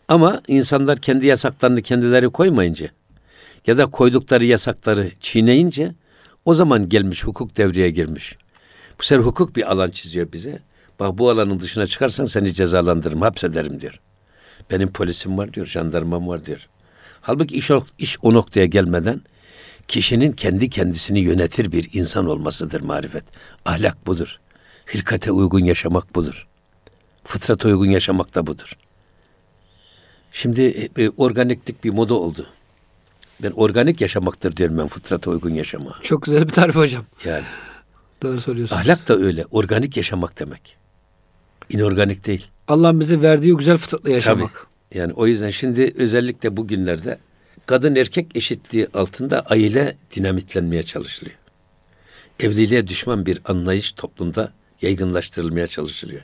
Ama 0.07 0.41
insanlar 0.47 0.97
kendi 0.97 1.27
yasaklarını 1.27 1.81
kendileri 1.81 2.29
koymayınca 2.29 2.89
ya 3.67 3.77
da 3.77 3.85
koydukları 3.85 4.45
yasakları 4.45 5.11
çiğneyince 5.19 5.95
o 6.45 6.53
zaman 6.53 6.89
gelmiş 6.89 7.23
hukuk 7.23 7.57
devreye 7.57 7.89
girmiş. 7.89 8.37
Bu 8.99 9.03
sefer 9.03 9.23
hukuk 9.23 9.55
bir 9.55 9.71
alan 9.71 9.89
çiziyor 9.89 10.31
bize. 10.33 10.59
Bak 10.99 11.17
bu 11.17 11.29
alanın 11.29 11.59
dışına 11.59 11.87
çıkarsan 11.87 12.25
seni 12.25 12.53
cezalandırırım, 12.53 13.21
hapsederim 13.21 13.81
diyor. 13.81 13.99
Benim 14.71 14.91
polisim 14.91 15.37
var 15.37 15.53
diyor, 15.53 15.67
jandarmam 15.67 16.27
var 16.27 16.45
diyor. 16.45 16.67
Halbuki 17.21 17.57
iş 17.57 17.71
o, 17.71 17.81
iş 17.97 18.17
o 18.21 18.33
noktaya 18.33 18.65
gelmeden 18.65 19.21
kişinin 19.87 20.31
kendi 20.31 20.69
kendisini 20.69 21.19
yönetir 21.19 21.71
bir 21.71 21.89
insan 21.93 22.25
olmasıdır 22.25 22.81
marifet. 22.81 23.23
Ahlak 23.65 24.07
budur. 24.07 24.39
Hilkate 24.93 25.31
uygun 25.31 25.65
yaşamak 25.65 26.15
budur. 26.15 26.47
Fıtrata 27.23 27.67
uygun 27.67 27.89
yaşamak 27.89 28.35
da 28.35 28.47
budur. 28.47 28.73
Şimdi 30.31 30.89
e, 30.97 31.09
organiklik 31.09 31.83
bir 31.83 31.89
moda 31.89 32.13
oldu. 32.13 32.47
Ben 33.43 33.51
organik 33.51 34.01
yaşamaktır 34.01 34.57
diyorum 34.57 34.77
ben 34.77 34.87
fıtrata 34.87 35.31
uygun 35.31 35.53
yaşama. 35.53 35.95
Çok 36.03 36.23
güzel 36.23 36.47
bir 36.47 36.53
tarif 36.53 36.75
hocam. 36.75 37.05
Yani. 37.25 37.43
Doğru 38.21 38.41
söylüyorsunuz. 38.41 38.81
Ahlak 38.81 39.07
da 39.07 39.15
öyle. 39.15 39.45
Organik 39.51 39.97
yaşamak 39.97 40.39
demek. 40.39 40.77
İnorganik 41.69 42.25
değil. 42.25 42.47
Allah'ın 42.67 42.99
bize 42.99 43.21
verdiği 43.21 43.53
güzel 43.53 43.77
fıtratla 43.77 44.09
yaşamak. 44.09 44.53
Tabii. 44.53 44.99
Yani 44.99 45.13
o 45.13 45.27
yüzden 45.27 45.49
şimdi 45.49 45.93
özellikle 45.97 46.57
bugünlerde 46.57 47.17
kadın 47.65 47.95
erkek 47.95 48.35
eşitliği 48.35 48.87
altında 48.93 49.41
aile 49.41 49.97
dinamitlenmeye 50.15 50.83
çalışılıyor. 50.83 51.35
Evliliğe 52.39 52.87
düşman 52.87 53.25
bir 53.25 53.39
anlayış 53.45 53.91
toplumda 53.91 54.53
yaygınlaştırılmaya 54.81 55.67
çalışılıyor. 55.67 56.21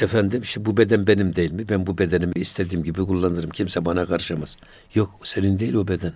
Efendim 0.00 0.42
işte 0.42 0.64
bu 0.64 0.76
beden 0.76 1.06
benim 1.06 1.36
değil 1.36 1.52
mi? 1.52 1.68
Ben 1.68 1.86
bu 1.86 1.98
bedenimi 1.98 2.32
istediğim 2.34 2.84
gibi 2.84 3.00
kullanırım. 3.06 3.50
Kimse 3.50 3.84
bana 3.84 4.06
karışamaz. 4.06 4.56
Yok 4.94 5.10
senin 5.22 5.58
değil 5.58 5.74
o 5.74 5.88
beden. 5.88 6.12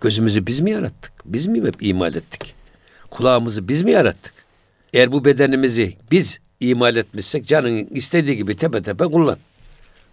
Gözümüzü 0.00 0.46
biz 0.46 0.60
mi 0.60 0.70
yarattık? 0.70 1.12
Biz 1.24 1.46
mi 1.46 1.66
hep 1.66 1.82
imal 1.82 2.14
ettik? 2.14 2.54
Kulağımızı 3.10 3.68
biz 3.68 3.82
mi 3.82 3.90
yarattık? 3.90 4.34
Eğer 4.92 5.12
bu 5.12 5.24
bedenimizi 5.24 5.96
biz 6.10 6.40
imal 6.70 6.96
etmişsek 6.96 7.46
canın 7.46 7.86
istediği 7.90 8.36
gibi 8.36 8.56
tepe 8.56 8.82
tepe 8.82 9.04
kullan. 9.04 9.38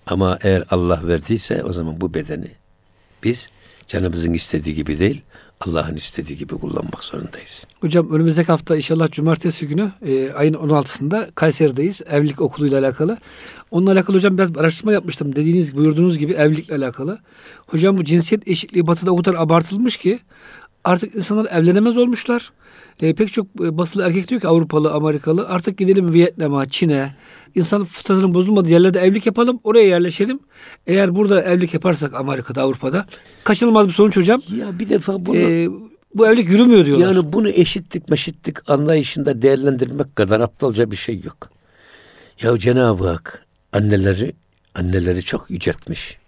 Ama 0.05 0.39
eğer 0.41 0.63
Allah 0.69 1.01
verdiyse 1.07 1.63
o 1.63 1.73
zaman 1.73 2.01
bu 2.01 2.13
bedeni 2.13 2.51
biz 3.23 3.49
canımızın 3.87 4.33
istediği 4.33 4.75
gibi 4.75 4.99
değil, 4.99 5.21
Allah'ın 5.61 5.95
istediği 5.95 6.37
gibi 6.37 6.55
kullanmak 6.55 7.03
zorundayız. 7.03 7.65
Hocam 7.81 8.11
önümüzdeki 8.11 8.47
hafta 8.47 8.75
inşallah 8.75 9.11
cumartesi 9.11 9.67
günü 9.67 9.91
e, 10.05 10.31
ayın 10.31 10.53
16'sında 10.53 11.31
Kayseri'deyiz. 11.35 12.01
Evlilik 12.09 12.41
okuluyla 12.41 12.79
alakalı. 12.79 13.17
Onunla 13.71 13.91
alakalı 13.91 14.17
hocam 14.17 14.37
biraz 14.37 14.57
araştırma 14.57 14.93
yapmıştım. 14.93 15.35
Dediğiniz 15.35 15.75
buyurduğunuz 15.75 16.17
gibi 16.17 16.33
evlilikle 16.33 16.75
alakalı. 16.75 17.19
Hocam 17.67 17.97
bu 17.97 18.03
cinsiyet 18.03 18.47
eşitliği 18.47 18.87
batıda 18.87 19.11
o 19.11 19.17
kadar 19.17 19.33
abartılmış 19.33 19.97
ki 19.97 20.19
artık 20.83 21.15
insanlar 21.15 21.45
evlenemez 21.51 21.97
olmuşlar. 21.97 22.51
E, 23.01 23.13
pek 23.13 23.33
çok 23.33 23.47
e, 23.61 23.77
batılı 23.77 24.03
erkek 24.03 24.27
diyor 24.27 24.41
ki 24.41 24.47
Avrupalı, 24.47 24.91
Amerikalı 24.91 25.47
artık 25.47 25.77
gidelim 25.77 26.13
Vietnam'a, 26.13 26.67
Çin'e, 26.67 27.15
insan 27.55 27.83
fıtratının 27.83 28.33
bozulmadığı 28.33 28.69
yerlerde 28.69 28.99
evlilik 28.99 29.25
yapalım, 29.25 29.59
oraya 29.63 29.87
yerleşelim. 29.87 30.39
Eğer 30.87 31.15
burada 31.15 31.41
evlilik 31.41 31.73
yaparsak 31.73 32.13
Amerika'da, 32.13 32.61
Avrupa'da 32.61 33.05
kaçınılmaz 33.43 33.87
bir 33.87 33.93
sonuç 33.93 34.17
hocam. 34.17 34.41
Ya 34.55 34.79
bir 34.79 34.89
defa 34.89 35.25
bunu 35.25 35.37
e, 35.37 35.69
bu 36.15 36.27
evlilik 36.27 36.49
yürümüyor 36.49 36.85
diyorlar. 36.85 37.15
Yani 37.15 37.33
bunu 37.33 37.49
eşitlik 37.49 38.09
meşitlik 38.09 38.69
anlayışında 38.69 39.41
değerlendirmek 39.41 40.15
kadar 40.15 40.39
aptalca 40.39 40.91
bir 40.91 40.95
şey 40.95 41.21
yok. 41.23 41.49
Ya 42.41 42.57
Cenab-ı 42.59 43.07
Hak 43.07 43.45
anneleri 43.73 44.33
anneleri 44.75 45.21
çok 45.21 45.51
yüceltmiş. 45.51 46.20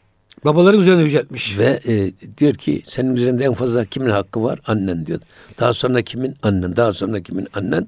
Babaların 0.45 0.81
üzerine 0.81 1.01
yüceltmiş. 1.01 1.57
Ve 1.59 1.79
e, 1.87 2.11
diyor 2.37 2.53
ki 2.53 2.81
senin 2.85 3.15
üzerinde 3.15 3.45
en 3.45 3.53
fazla 3.53 3.85
kimin 3.85 4.09
hakkı 4.09 4.43
var? 4.43 4.59
Annen 4.67 5.05
diyor. 5.05 5.19
Daha 5.59 5.73
sonra 5.73 6.01
kimin? 6.01 6.35
Annen. 6.43 6.75
Daha 6.75 6.93
sonra 6.93 7.21
kimin? 7.21 7.47
Annen. 7.53 7.87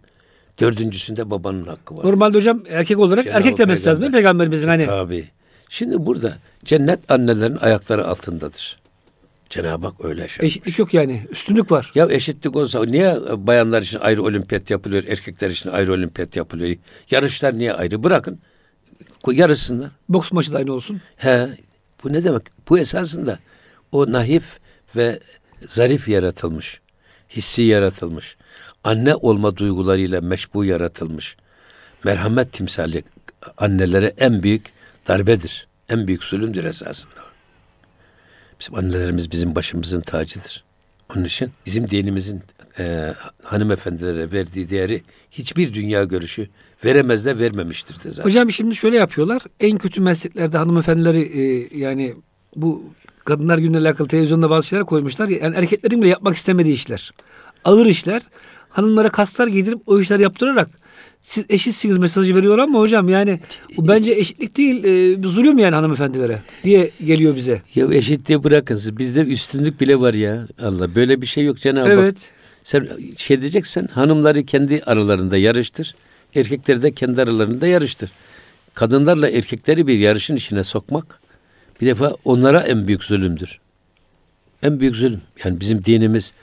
Dördüncüsünde 0.60 1.30
babanın 1.30 1.68
hakkı 1.68 1.98
var. 1.98 2.06
Normalde 2.06 2.38
hocam 2.38 2.64
erkek 2.70 3.00
olarak 3.00 3.24
Cenab-ı 3.24 3.38
erkek 3.38 3.58
demesi 3.58 3.84
peygamber. 3.84 3.92
lazım 3.92 4.02
değil 4.02 4.12
mi 4.12 4.16
peygamberimizin 4.16 4.68
hani? 4.68 4.86
Tabii. 4.86 5.26
Şimdi 5.70 6.06
burada 6.06 6.38
cennet 6.66 7.12
annelerin 7.12 7.56
ayakları 7.58 8.08
altındadır. 8.08 8.78
Cenab-ı 9.50 9.88
Hak 9.88 10.06
öyle 10.06 10.28
şey. 10.28 10.46
Eşitlik 10.46 10.80
yok 10.80 10.94
yani. 10.94 11.28
Üstünlük 11.32 11.72
var. 11.72 11.92
Ya 11.96 12.08
eşitlik 12.10 12.56
olsa 12.56 12.84
niye 12.86 13.18
bayanlar 13.38 13.82
için 13.82 14.00
ayrı 14.00 14.24
olimpiyat 14.24 14.70
yapılıyor, 14.70 15.04
erkekler 15.04 15.50
için 15.50 15.70
ayrı 15.70 15.94
olimpiyat 15.94 16.36
yapılıyor? 16.36 16.76
Yarışlar 17.12 17.58
niye 17.58 17.74
ayrı? 17.74 18.04
Bırakın. 18.04 18.40
Yarışsınlar. 19.32 19.90
Boks 20.10 20.32
maçı 20.32 20.54
da 20.54 20.58
aynı 20.58 20.74
olsun. 20.74 21.02
He. 21.16 21.48
Bu 22.06 22.14
ne 22.14 22.24
demek? 22.24 22.44
Bu 22.70 22.80
esasında 22.80 23.40
o 23.92 24.12
nahif 24.12 24.60
ve 24.96 25.20
zarif 25.62 26.08
yaratılmış. 26.08 26.82
Hissi 27.30 27.62
yaratılmış 27.62 28.38
anne 28.84 29.16
olma 29.16 29.58
duygularıyla 29.58 30.22
meşbu 30.22 30.66
yaratılmış 30.66 31.38
merhamet 32.04 32.52
timsali 32.52 33.04
annelere 33.58 34.14
en 34.18 34.44
büyük 34.44 34.66
darbedir. 35.08 35.68
En 35.90 36.08
büyük 36.08 36.24
zulümdür 36.24 36.64
esasında. 36.64 37.22
Bizim 38.60 38.76
annelerimiz 38.76 39.32
bizim 39.32 39.56
başımızın 39.56 40.02
tacıdır. 40.02 40.64
Onun 41.16 41.24
için 41.24 41.52
bizim 41.66 41.90
dinimizin 41.90 42.44
e, 42.80 43.14
hanımefendilere 43.44 44.34
verdiği 44.34 44.70
değeri 44.70 45.04
hiçbir 45.32 45.74
dünya 45.74 46.04
görüşü 46.04 46.48
veremez 46.86 47.26
de 47.26 47.40
vermemiştir 47.40 48.04
de 48.04 48.12
zaten. 48.12 48.30
Hocam 48.30 48.52
şimdi 48.52 48.76
şöyle 48.76 48.98
yapıyorlar. 48.98 49.42
En 49.60 49.78
kötü 49.78 50.02
mesleklerde 50.02 50.58
hanımefendileri 50.58 51.22
e, 51.22 51.68
yani 51.78 52.14
bu 52.56 52.84
kadınlar 53.26 53.58
gününe 53.58 53.78
alakalı 53.78 54.08
televizyonda 54.08 54.50
bazı 54.50 54.68
şeyler 54.68 54.86
koymuşlar. 54.86 55.28
Yani 55.28 55.56
erkeklerin 55.56 56.02
bile 56.02 56.10
yapmak 56.10 56.36
istemediği 56.36 56.74
işler. 56.74 57.12
Ağır 57.66 57.86
işler 57.86 58.22
hanımlara 58.70 59.10
kaslar 59.10 59.48
giydirip 59.48 59.80
o 59.88 60.00
işler 60.00 60.20
yaptırarak 60.20 60.70
siz 61.22 61.46
eşitsiniz 61.50 61.98
mesajı 61.98 62.36
veriyor 62.36 62.58
ama 62.58 62.80
hocam 62.80 63.10
yani 63.10 63.40
bu 63.78 63.88
bence 63.88 64.12
eşitlik 64.12 64.58
değil 64.58 64.84
e, 64.84 65.28
zulüm 65.28 65.58
yani 65.58 65.76
hanımefendilere 65.76 66.42
diye 66.64 66.90
geliyor 67.06 67.36
bize. 67.36 67.62
Ya 67.76 67.94
eşitliği 67.94 68.44
bırakın 68.44 68.76
siz 68.76 68.98
bizde 68.98 69.22
üstünlük 69.22 69.82
bile 69.82 70.00
var 70.00 70.14
ya 70.14 70.48
Allah 70.64 70.96
böyle 70.96 71.22
bir 71.22 71.26
şey 71.28 71.46
yok 71.46 71.58
Cenab-ı 71.58 71.90
Evet. 71.90 72.16
Hak. 72.16 72.36
Sen 72.64 72.88
şey 73.18 73.42
diyeceksen 73.42 73.88
hanımları 73.88 74.46
kendi 74.46 74.82
aralarında 74.86 75.38
yarıştır. 75.38 75.96
Erkekleri 76.36 76.82
de 76.82 76.92
kendi 76.92 77.22
aralarında 77.22 77.68
yarıştır. 77.68 78.12
Kadınlarla 78.74 79.30
erkekleri 79.30 79.88
bir 79.88 80.00
yarışın 80.00 80.36
içine 80.36 80.64
sokmak 80.64 81.20
bir 81.82 81.88
defa 81.88 82.16
onlara 82.26 82.62
en 82.62 82.88
büyük 82.88 83.04
zulümdür. 83.04 83.60
En 84.64 84.80
büyük 84.80 84.96
zulüm. 84.96 85.22
Yani 85.46 85.60
bizim 85.60 85.86
dinimiz 85.86 86.34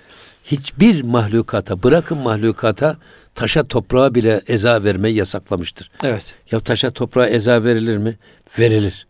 hiçbir 0.44 1.02
mahlukata 1.02 1.82
bırakın 1.82 2.18
mahlukata 2.18 2.96
taşa 3.34 3.64
toprağa 3.64 4.14
bile 4.14 4.40
eza 4.46 4.84
vermeyi 4.84 5.16
yasaklamıştır. 5.16 5.90
Evet. 6.02 6.34
Ya 6.50 6.60
taşa 6.60 6.90
toprağa 6.90 7.28
eza 7.28 7.64
verilir 7.64 7.96
mi? 7.96 8.18
Verilir. 8.58 9.06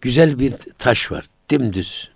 Güzel 0.00 0.38
bir 0.38 0.52
taş 0.78 1.12
var. 1.12 1.24
Dimdüz. 1.50 2.10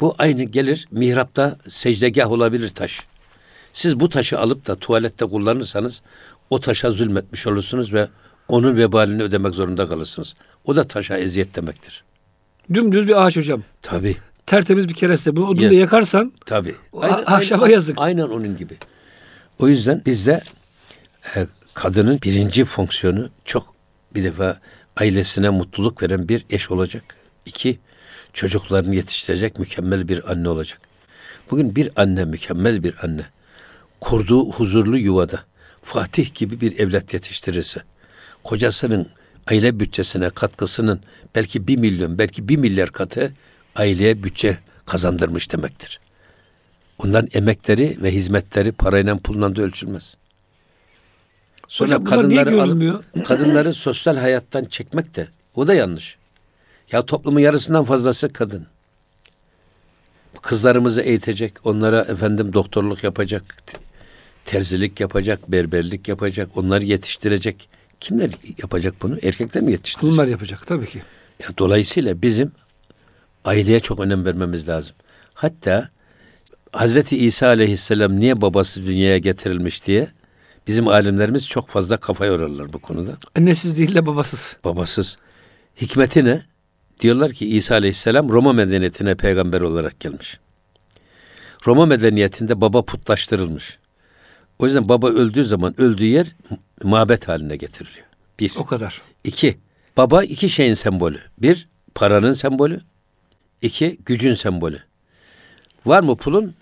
Bu 0.00 0.14
aynı 0.18 0.44
gelir 0.44 0.88
mihrapta 0.90 1.58
secdegah 1.68 2.30
olabilir 2.30 2.68
taş. 2.68 3.00
Siz 3.72 4.00
bu 4.00 4.08
taşı 4.08 4.38
alıp 4.38 4.66
da 4.66 4.76
tuvalette 4.76 5.26
kullanırsanız 5.26 6.02
o 6.50 6.60
taşa 6.60 6.90
zulmetmiş 6.90 7.46
olursunuz 7.46 7.92
ve 7.92 8.08
onun 8.48 8.76
vebalini 8.76 9.22
ödemek 9.22 9.54
zorunda 9.54 9.88
kalırsınız. 9.88 10.34
O 10.64 10.76
da 10.76 10.84
taşa 10.88 11.18
eziyet 11.18 11.56
demektir. 11.56 12.04
Dümdüz 12.74 13.08
bir 13.08 13.24
ağaç 13.24 13.36
hocam. 13.36 13.62
Tabi, 13.82 14.16
Tertemiz 14.46 14.88
bir 14.88 14.94
kereste. 14.94 15.36
Bunu 15.36 15.46
odunla 15.46 15.64
Ya. 15.64 15.80
yakarsan 15.80 16.32
tabi. 16.46 16.74
O 16.92 17.02
ahşaba 17.02 17.68
yazık. 17.68 17.98
Aynen 17.98 18.22
onun 18.22 18.56
gibi. 18.56 18.76
O 19.58 19.68
yüzden 19.68 20.02
bizde 20.06 20.42
e, 21.36 21.46
kadının 21.74 22.18
birinci 22.22 22.64
fonksiyonu 22.64 23.28
çok 23.44 23.74
bir 24.14 24.24
defa 24.24 24.58
ailesine 24.96 25.50
mutluluk 25.50 26.02
veren 26.02 26.28
bir 26.28 26.44
eş 26.50 26.70
olacak. 26.70 27.02
İki, 27.46 27.78
çocuklarını 28.32 28.94
yetiştirecek 28.94 29.58
mükemmel 29.58 30.08
bir 30.08 30.30
anne 30.32 30.48
olacak. 30.48 30.80
Bugün 31.50 31.76
bir 31.76 31.90
anne, 31.96 32.24
mükemmel 32.24 32.82
bir 32.82 32.94
anne, 33.02 33.26
kurduğu 34.00 34.52
huzurlu 34.52 34.98
yuvada 34.98 35.44
Fatih 35.84 36.34
gibi 36.34 36.60
bir 36.60 36.78
evlat 36.78 37.14
yetiştirirse, 37.14 37.80
kocasının 38.44 39.08
aile 39.46 39.80
bütçesine 39.80 40.30
katkısının 40.30 41.00
belki 41.34 41.66
bir 41.66 41.76
milyon, 41.76 42.18
belki 42.18 42.48
bir 42.48 42.56
milyar 42.56 42.90
katı 42.90 43.32
aileye 43.76 44.22
bütçe 44.22 44.58
kazandırmış 44.86 45.52
demektir. 45.52 46.00
Onların 46.98 47.28
emekleri 47.32 47.98
ve 48.02 48.10
hizmetleri 48.10 48.72
parayla 48.72 49.16
pulla 49.16 49.56
da 49.56 49.62
ölçülmez. 49.62 50.16
Sonra 51.68 51.88
Hocam 51.94 52.04
kadınları 52.04 52.50
alıp- 52.50 53.24
kadınları 53.24 53.74
sosyal 53.74 54.16
hayattan 54.16 54.64
çekmek 54.64 55.16
de 55.16 55.28
o 55.54 55.66
da 55.66 55.74
yanlış. 55.74 56.16
Ya 56.92 57.06
toplumun 57.06 57.40
yarısından 57.40 57.84
fazlası 57.84 58.32
kadın. 58.32 58.66
Kızlarımızı 60.42 61.02
eğitecek, 61.02 61.66
onlara 61.66 62.00
efendim 62.02 62.52
doktorluk 62.52 63.04
yapacak, 63.04 63.56
terzilik 64.44 65.00
yapacak, 65.00 65.52
berberlik 65.52 66.08
yapacak, 66.08 66.48
onları 66.56 66.84
yetiştirecek. 66.84 67.68
Kimler 68.00 68.30
yapacak 68.62 68.94
bunu? 69.02 69.18
Erkekler 69.22 69.62
mi 69.62 69.72
yetiştirecek? 69.72 70.12
bunlar 70.12 70.26
yapacak 70.26 70.66
tabii 70.66 70.86
ki. 70.86 71.02
Ya 71.42 71.48
dolayısıyla 71.58 72.22
bizim 72.22 72.52
aileye 73.44 73.80
çok 73.80 74.00
önem 74.00 74.24
vermemiz 74.24 74.68
lazım. 74.68 74.96
Hatta 75.34 75.88
Hazreti 76.72 77.18
İsa 77.18 77.46
Aleyhisselam 77.46 78.20
niye 78.20 78.40
babası 78.40 78.86
dünyaya 78.86 79.18
getirilmiş 79.18 79.86
diye 79.86 80.08
bizim 80.66 80.88
alimlerimiz 80.88 81.48
çok 81.48 81.68
fazla 81.68 81.96
kafa 81.96 82.26
yorarlar 82.26 82.72
bu 82.72 82.78
konuda. 82.78 83.16
Annesiz 83.38 83.78
değil 83.78 83.94
de 83.94 84.06
babasız. 84.06 84.56
Babasız. 84.64 85.16
Hikmeti 85.80 86.24
ne? 86.24 86.42
Diyorlar 87.00 87.32
ki 87.32 87.56
İsa 87.56 87.74
Aleyhisselam 87.74 88.28
Roma 88.28 88.52
medeniyetine 88.52 89.14
peygamber 89.14 89.60
olarak 89.60 90.00
gelmiş. 90.00 90.38
Roma 91.66 91.86
medeniyetinde 91.86 92.60
baba 92.60 92.82
putlaştırılmış. 92.82 93.78
O 94.58 94.66
yüzden 94.66 94.88
baba 94.88 95.08
öldüğü 95.08 95.44
zaman 95.44 95.80
öldüğü 95.80 96.06
yer 96.06 96.36
mabet 96.82 97.28
haline 97.28 97.56
getiriliyor. 97.56 98.06
Bir. 98.40 98.52
O 98.56 98.64
kadar. 98.64 99.02
İki, 99.24 99.58
baba 99.96 100.24
iki 100.24 100.48
şeyin 100.48 100.72
sembolü. 100.72 101.18
Bir, 101.38 101.68
paranın 101.94 102.32
sembolü. 102.32 102.80
İki, 103.62 103.98
gücün 104.06 104.34
sembolü. 104.34 104.82
Var 105.86 106.02
mı 106.02 106.16
pulun? 106.16 106.54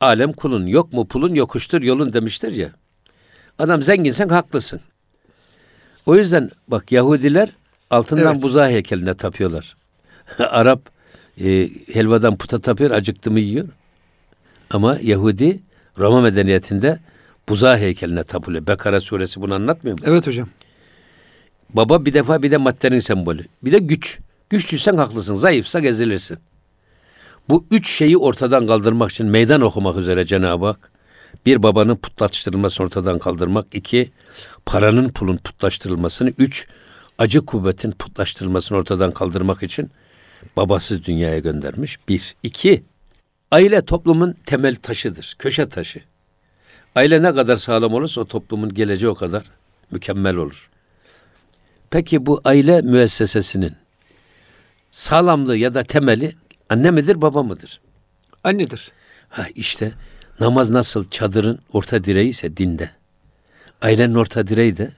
Alem 0.00 0.32
kulun. 0.32 0.66
Yok 0.66 0.92
mu 0.92 1.06
pulun? 1.08 1.34
Yokuştur 1.34 1.82
yolun 1.82 2.12
demişler 2.12 2.52
ya. 2.52 2.70
Adam 3.58 3.82
zenginsen 3.82 4.28
haklısın. 4.28 4.80
O 6.06 6.16
yüzden 6.16 6.50
bak 6.68 6.92
Yahudiler 6.92 7.48
altından 7.90 8.32
Evet. 8.32 8.42
buzağı 8.42 8.68
heykeline 8.68 9.14
tapıyorlar. 9.14 9.76
Arap 10.38 10.90
e, 11.40 11.68
helvadan 11.92 12.36
puta 12.36 12.60
tapıyor, 12.60 12.90
acıktı 12.90 13.30
mı 13.30 13.40
yiyor. 13.40 13.68
Ama 14.70 14.98
Yahudi 15.02 15.60
Roma 15.98 16.20
medeniyetinde 16.20 16.98
buzağı 17.50 17.76
heykeline 17.76 18.22
tapılıyor. 18.22 18.66
Bekara 18.66 19.00
suresi 19.00 19.40
bunu 19.40 19.54
anlatmıyor 19.54 19.98
mu? 19.98 20.04
Evet 20.08 20.26
hocam. 20.26 20.48
Baba 21.70 22.06
bir 22.06 22.12
defa 22.12 22.42
bir 22.42 22.50
de 22.50 22.56
maddenin 22.56 22.98
sembolü. 22.98 23.44
Bir 23.62 23.72
de 23.72 23.78
güç. 23.78 24.18
Güçlüysen 24.50 24.96
haklısın, 24.96 25.34
zayıfsa 25.34 25.80
ezilirsin. 25.80 26.38
Bu 27.48 27.66
üç 27.70 27.90
şeyi 27.90 28.18
ortadan 28.18 28.66
kaldırmak 28.66 29.10
için 29.10 29.26
meydan 29.26 29.60
okumak 29.60 29.96
üzere 29.96 30.26
Cenab-ı 30.26 30.66
Hak 30.66 30.90
bir 31.46 31.62
babanın 31.62 31.96
putlaştırılması 31.96 32.82
ortadan 32.82 33.18
kaldırmak, 33.18 33.66
iki 33.72 34.10
paranın 34.66 35.08
pulun 35.08 35.36
putlaştırılmasını, 35.36 36.32
üç 36.38 36.68
acı 37.18 37.46
kuvvetin 37.46 37.90
putlaştırılmasını 37.90 38.78
ortadan 38.78 39.10
kaldırmak 39.10 39.62
için 39.62 39.90
babasız 40.56 41.04
dünyaya 41.04 41.38
göndermiş. 41.38 41.98
Bir, 42.08 42.34
iki 42.42 42.84
aile 43.50 43.84
toplumun 43.84 44.36
temel 44.46 44.74
taşıdır, 44.74 45.36
köşe 45.38 45.68
taşı. 45.68 46.09
Aile 46.96 47.22
ne 47.22 47.34
kadar 47.34 47.56
sağlam 47.56 47.94
olursa 47.94 48.20
o 48.20 48.24
toplumun 48.24 48.74
geleceği 48.74 49.08
o 49.10 49.14
kadar 49.14 49.44
mükemmel 49.90 50.36
olur. 50.36 50.70
Peki 51.90 52.26
bu 52.26 52.40
aile 52.44 52.80
müessesesinin 52.82 53.72
sağlamlığı 54.90 55.56
ya 55.56 55.74
da 55.74 55.82
temeli 55.82 56.34
anne 56.68 56.90
midir 56.90 57.20
baba 57.20 57.42
mıdır? 57.42 57.80
Annedir. 58.44 58.92
Ha 59.28 59.46
işte 59.54 59.92
namaz 60.40 60.70
nasıl 60.70 61.10
çadırın 61.10 61.58
orta 61.72 62.04
direği 62.04 62.28
ise 62.28 62.56
dinde. 62.56 62.90
Ailenin 63.82 64.14
orta 64.14 64.46
direği 64.46 64.76
de 64.76 64.90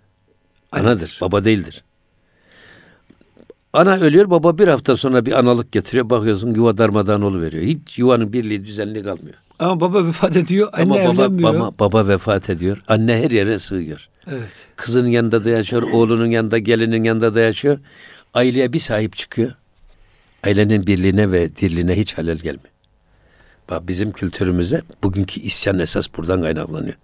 anadır, 0.72 0.90
Annedir. 0.90 1.18
baba 1.20 1.44
değildir. 1.44 1.85
Ana 3.73 3.97
ölüyor, 3.97 4.31
baba 4.31 4.59
bir 4.59 4.69
hafta 4.69 4.95
sonra 4.95 5.27
bir 5.27 5.33
analık 5.33 5.73
getiriyor. 5.73 6.11
Bakıyorsun 6.11 6.55
yuva 6.55 6.79
darmadağın 6.79 7.43
veriyor. 7.43 7.65
Hiç 7.65 7.99
yuvanın 7.99 8.33
birliği, 8.33 8.65
düzenli 8.65 9.03
kalmıyor. 9.03 9.35
Ama 9.59 9.81
baba 9.81 10.07
vefat 10.07 10.37
ediyor. 10.37 10.69
Anne 10.73 10.83
Ama 10.83 10.95
baba, 10.95 11.23
evlenmiyor. 11.25 11.55
baba, 11.55 11.73
baba 11.79 12.09
vefat 12.09 12.51
ediyor. 12.51 12.83
Anne 12.89 13.23
her 13.23 13.31
yere 13.31 13.59
sığıyor. 13.59 14.09
Evet. 14.31 14.67
Kızının 14.77 15.09
yanında 15.09 15.45
da 15.45 15.51
yaşıyor, 15.51 15.83
oğlunun 15.83 16.27
yanında, 16.27 16.59
gelinin 16.59 17.05
yanında 17.05 17.35
da 17.35 17.41
yaşıyor. 17.41 17.79
Aileye 18.35 18.73
bir 18.73 18.79
sahip 18.79 19.17
çıkıyor. 19.17 19.53
Ailenin 20.45 20.87
birliğine 20.87 21.33
ve 21.33 21.57
dirliğine 21.57 21.97
hiç 21.97 22.19
halel 22.19 22.37
gelmiyor. 22.37 22.73
Bak 23.71 23.89
bizim 23.89 24.13
kültürümüze 24.13 24.83
bugünkü 25.03 25.41
isyan 25.41 25.79
esas 25.79 26.07
buradan 26.17 26.43
kaynaklanıyor. 26.43 26.95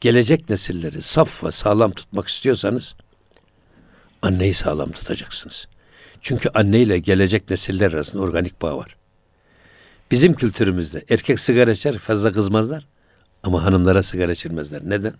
Gelecek 0.00 0.50
nesilleri 0.50 1.02
saf 1.02 1.44
ve 1.44 1.50
sağlam 1.50 1.92
tutmak 1.92 2.28
istiyorsanız 2.28 2.94
anneyi 4.22 4.54
sağlam 4.54 4.90
tutacaksınız. 4.90 5.68
Çünkü 6.24 6.48
anne 6.54 6.80
ile 6.80 6.98
gelecek 6.98 7.50
nesiller 7.50 7.92
arasında 7.92 8.22
organik 8.22 8.62
bağ 8.62 8.78
var. 8.78 8.96
Bizim 10.10 10.34
kültürümüzde 10.34 11.04
erkek 11.10 11.40
sigara 11.40 11.70
içer 11.70 11.98
fazla 11.98 12.32
kızmazlar 12.32 12.86
ama 13.42 13.64
hanımlara 13.64 14.02
sigara 14.02 14.32
içirmezler. 14.32 14.82
Neden? 14.84 15.14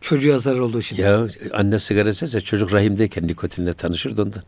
Çocuğa 0.00 0.38
zarar 0.38 0.58
olduğu 0.58 0.78
için. 0.78 0.96
Ya 0.96 1.28
anne 1.52 1.78
sigara 1.78 2.10
içerse 2.10 2.40
çocuk 2.40 2.72
rahimdeyken 2.72 3.26
nikotinle 3.26 3.72
tanışır 3.72 4.16
da 4.16 4.22
ondan. 4.22 4.42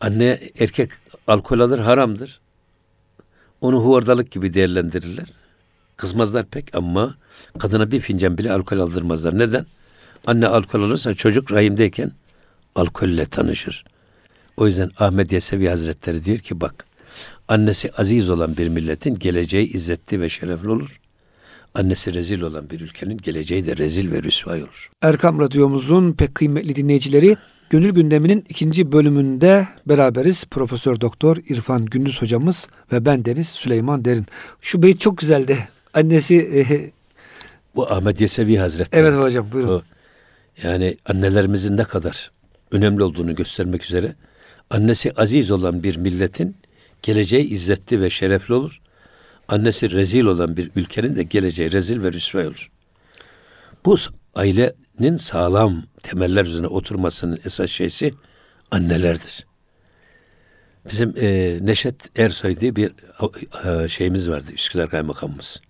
Anne 0.00 0.40
erkek 0.60 0.90
alkol 1.26 1.60
alır 1.60 1.78
haramdır. 1.78 2.40
Onu 3.60 3.76
huvardalık 3.76 4.30
gibi 4.30 4.54
değerlendirirler. 4.54 5.32
Kızmazlar 5.96 6.46
pek 6.46 6.74
ama 6.74 7.14
kadına 7.58 7.90
bir 7.90 8.00
fincan 8.00 8.38
bile 8.38 8.52
alkol 8.52 8.78
aldırmazlar. 8.78 9.38
Neden? 9.38 9.66
Anne 10.26 10.46
alkol 10.46 10.82
alırsa 10.82 11.14
çocuk 11.14 11.52
rahimdeyken 11.52 12.12
alkolle 12.74 13.26
tanışır. 13.26 13.84
O 14.56 14.66
yüzden 14.66 14.90
Ahmet 14.98 15.32
Yesevi 15.32 15.68
Hazretleri 15.68 16.24
diyor 16.24 16.38
ki 16.38 16.60
bak 16.60 16.86
annesi 17.48 17.90
aziz 17.90 18.30
olan 18.30 18.56
bir 18.56 18.68
milletin 18.68 19.14
geleceği 19.14 19.72
izzetli 19.72 20.20
ve 20.20 20.28
şerefli 20.28 20.68
olur. 20.68 21.00
Annesi 21.74 22.14
rezil 22.14 22.40
olan 22.40 22.70
bir 22.70 22.80
ülkenin 22.80 23.18
geleceği 23.18 23.66
de 23.66 23.76
rezil 23.76 24.12
ve 24.12 24.22
rüsvay 24.22 24.62
olur. 24.62 24.90
Erkam 25.02 25.40
Radyomuzun 25.40 26.12
pek 26.12 26.34
kıymetli 26.34 26.76
dinleyicileri 26.76 27.36
Gönül 27.70 27.90
Gündemi'nin 27.90 28.44
ikinci 28.48 28.92
bölümünde 28.92 29.68
beraberiz. 29.86 30.44
Profesör 30.44 31.00
Doktor 31.00 31.36
İrfan 31.48 31.86
Gündüz 31.86 32.22
hocamız 32.22 32.68
ve 32.92 33.04
ben 33.04 33.24
Deniz 33.24 33.48
Süleyman 33.48 34.04
Derin. 34.04 34.26
Şu 34.60 34.82
beyit 34.82 35.00
çok 35.00 35.18
güzeldi. 35.18 35.68
Annesi 35.94 36.36
e, 36.36 36.90
Bu 37.76 37.92
Ahmet 37.92 38.20
Yesevi 38.20 38.56
Hazretleri. 38.56 39.02
Evet 39.02 39.14
hocam 39.14 39.46
buyurun. 39.52 39.74
O, 39.74 39.82
yani 40.62 40.96
annelerimizin 41.06 41.76
ne 41.76 41.84
kadar 41.84 42.30
önemli 42.72 43.02
olduğunu 43.02 43.34
göstermek 43.34 43.84
üzere 43.84 44.14
annesi 44.70 45.12
aziz 45.12 45.50
olan 45.50 45.82
bir 45.82 45.96
milletin 45.96 46.56
geleceği 47.02 47.44
izzetli 47.44 48.00
ve 48.00 48.10
şerefli 48.10 48.54
olur. 48.54 48.80
Annesi 49.48 49.90
rezil 49.90 50.24
olan 50.24 50.56
bir 50.56 50.70
ülkenin 50.76 51.16
de 51.16 51.22
geleceği 51.22 51.72
rezil 51.72 52.02
ve 52.02 52.12
rüsvay 52.12 52.46
olur. 52.46 52.70
Bu 53.84 53.96
ailenin 54.34 55.16
sağlam 55.16 55.82
temeller 56.02 56.44
üzerine 56.44 56.66
oturmasının 56.66 57.38
esas 57.44 57.70
şeysi 57.70 58.14
annelerdir. 58.70 59.46
Bizim 60.90 61.14
e, 61.16 61.58
Neşet 61.60 62.18
Ersoy 62.18 62.60
diye 62.60 62.76
bir 62.76 62.92
e, 63.64 63.88
şeyimiz 63.88 64.30
vardı 64.30 64.52
Üsküdar 64.54 64.90
Kaymakamımız. 64.90 65.60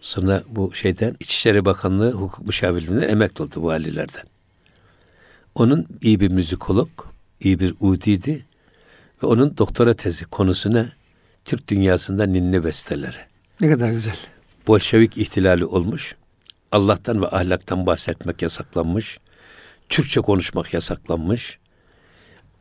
Sonra 0.00 0.42
bu 0.48 0.74
şeyden 0.74 1.16
İçişleri 1.20 1.64
Bakanlığı 1.64 2.12
hukuk 2.12 2.46
müşavirliğinden 2.46 3.08
emekli 3.08 3.42
oldu 3.42 3.64
valilerden. 3.64 4.24
Onun 5.54 5.86
iyi 6.00 6.20
bir 6.20 6.30
müzikolog, 6.30 6.88
iyi 7.40 7.60
bir 7.60 7.74
udiydi 7.80 8.46
ve 9.22 9.26
onun 9.26 9.56
doktora 9.58 9.94
tezi 9.94 10.24
konusuna 10.24 10.92
Türk 11.44 11.68
dünyasında 11.68 12.26
ninni 12.26 12.64
besteleri. 12.64 13.16
Ne 13.60 13.70
kadar 13.70 13.90
güzel. 13.90 14.16
Bolşevik 14.66 15.18
ihtilali 15.18 15.64
olmuş. 15.64 16.14
Allah'tan 16.72 17.22
ve 17.22 17.26
ahlaktan 17.28 17.86
bahsetmek 17.86 18.42
yasaklanmış. 18.42 19.18
Türkçe 19.88 20.20
konuşmak 20.20 20.74
yasaklanmış. 20.74 21.58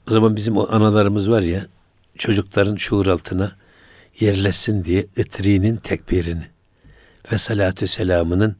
O 0.09 0.11
zaman 0.11 0.35
bizim 0.35 0.57
o 0.57 0.67
analarımız 0.69 1.29
var 1.29 1.41
ya 1.41 1.65
çocukların 2.17 2.75
şuur 2.75 3.07
altına 3.07 3.55
yerleşsin 4.19 4.83
diye 4.83 5.05
itriğinin 5.17 5.75
tekbirini 5.75 6.47
ve 7.31 7.37
salatü 7.37 7.87
selamının 7.87 8.55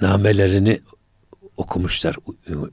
namelerini 0.00 0.80
okumuşlar. 1.56 2.16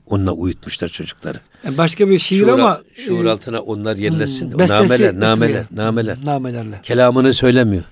Onunla 0.06 0.32
uyutmuşlar 0.32 0.88
çocukları. 0.88 1.40
Yani 1.64 1.78
başka 1.78 2.08
bir 2.08 2.18
şiir 2.18 2.38
şuur, 2.38 2.48
ama 2.48 2.80
şuur 2.94 3.24
e, 3.24 3.30
altına 3.30 3.60
onlar 3.60 3.96
yerleşsin. 3.96 4.50
Hmm, 4.50 4.68
nameler, 4.68 5.20
nameler, 5.20 5.66
nameler. 5.70 6.18
Namelerle. 6.24 6.80
Kelamını 6.82 7.34
söylemiyor. 7.34 7.84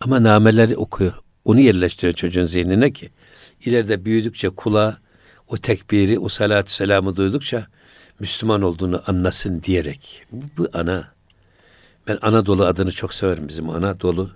Ama 0.00 0.22
nameleri 0.22 0.76
okuyor. 0.76 1.12
Onu 1.44 1.60
yerleştiriyor 1.60 2.12
çocuğun 2.12 2.44
zihnine 2.44 2.92
ki 2.92 3.10
ileride 3.64 4.04
büyüdükçe 4.04 4.48
kulağa 4.48 4.98
o 5.48 5.56
tekbiri, 5.56 6.18
o 6.18 6.28
salatü 6.28 6.72
selamı 6.72 7.16
duydukça 7.16 7.66
Müslüman 8.20 8.62
olduğunu 8.62 9.02
anlasın 9.06 9.62
diyerek. 9.62 10.22
Bu, 10.32 10.44
bu 10.56 10.68
ana. 10.72 11.12
Ben 12.08 12.18
Anadolu 12.22 12.64
adını 12.64 12.92
çok 12.92 13.14
severim 13.14 13.48
bizim 13.48 13.70
Anadolu. 13.70 14.30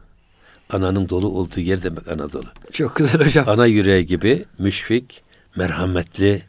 Ananın 0.70 1.08
dolu 1.08 1.28
olduğu 1.28 1.60
yer 1.60 1.82
demek 1.82 2.08
Anadolu. 2.08 2.46
Çok 2.72 2.96
güzel 2.96 3.26
hocam. 3.26 3.48
Ana 3.48 3.66
yüreği 3.66 4.06
gibi 4.06 4.44
müşfik, 4.58 5.22
merhametli 5.56 6.42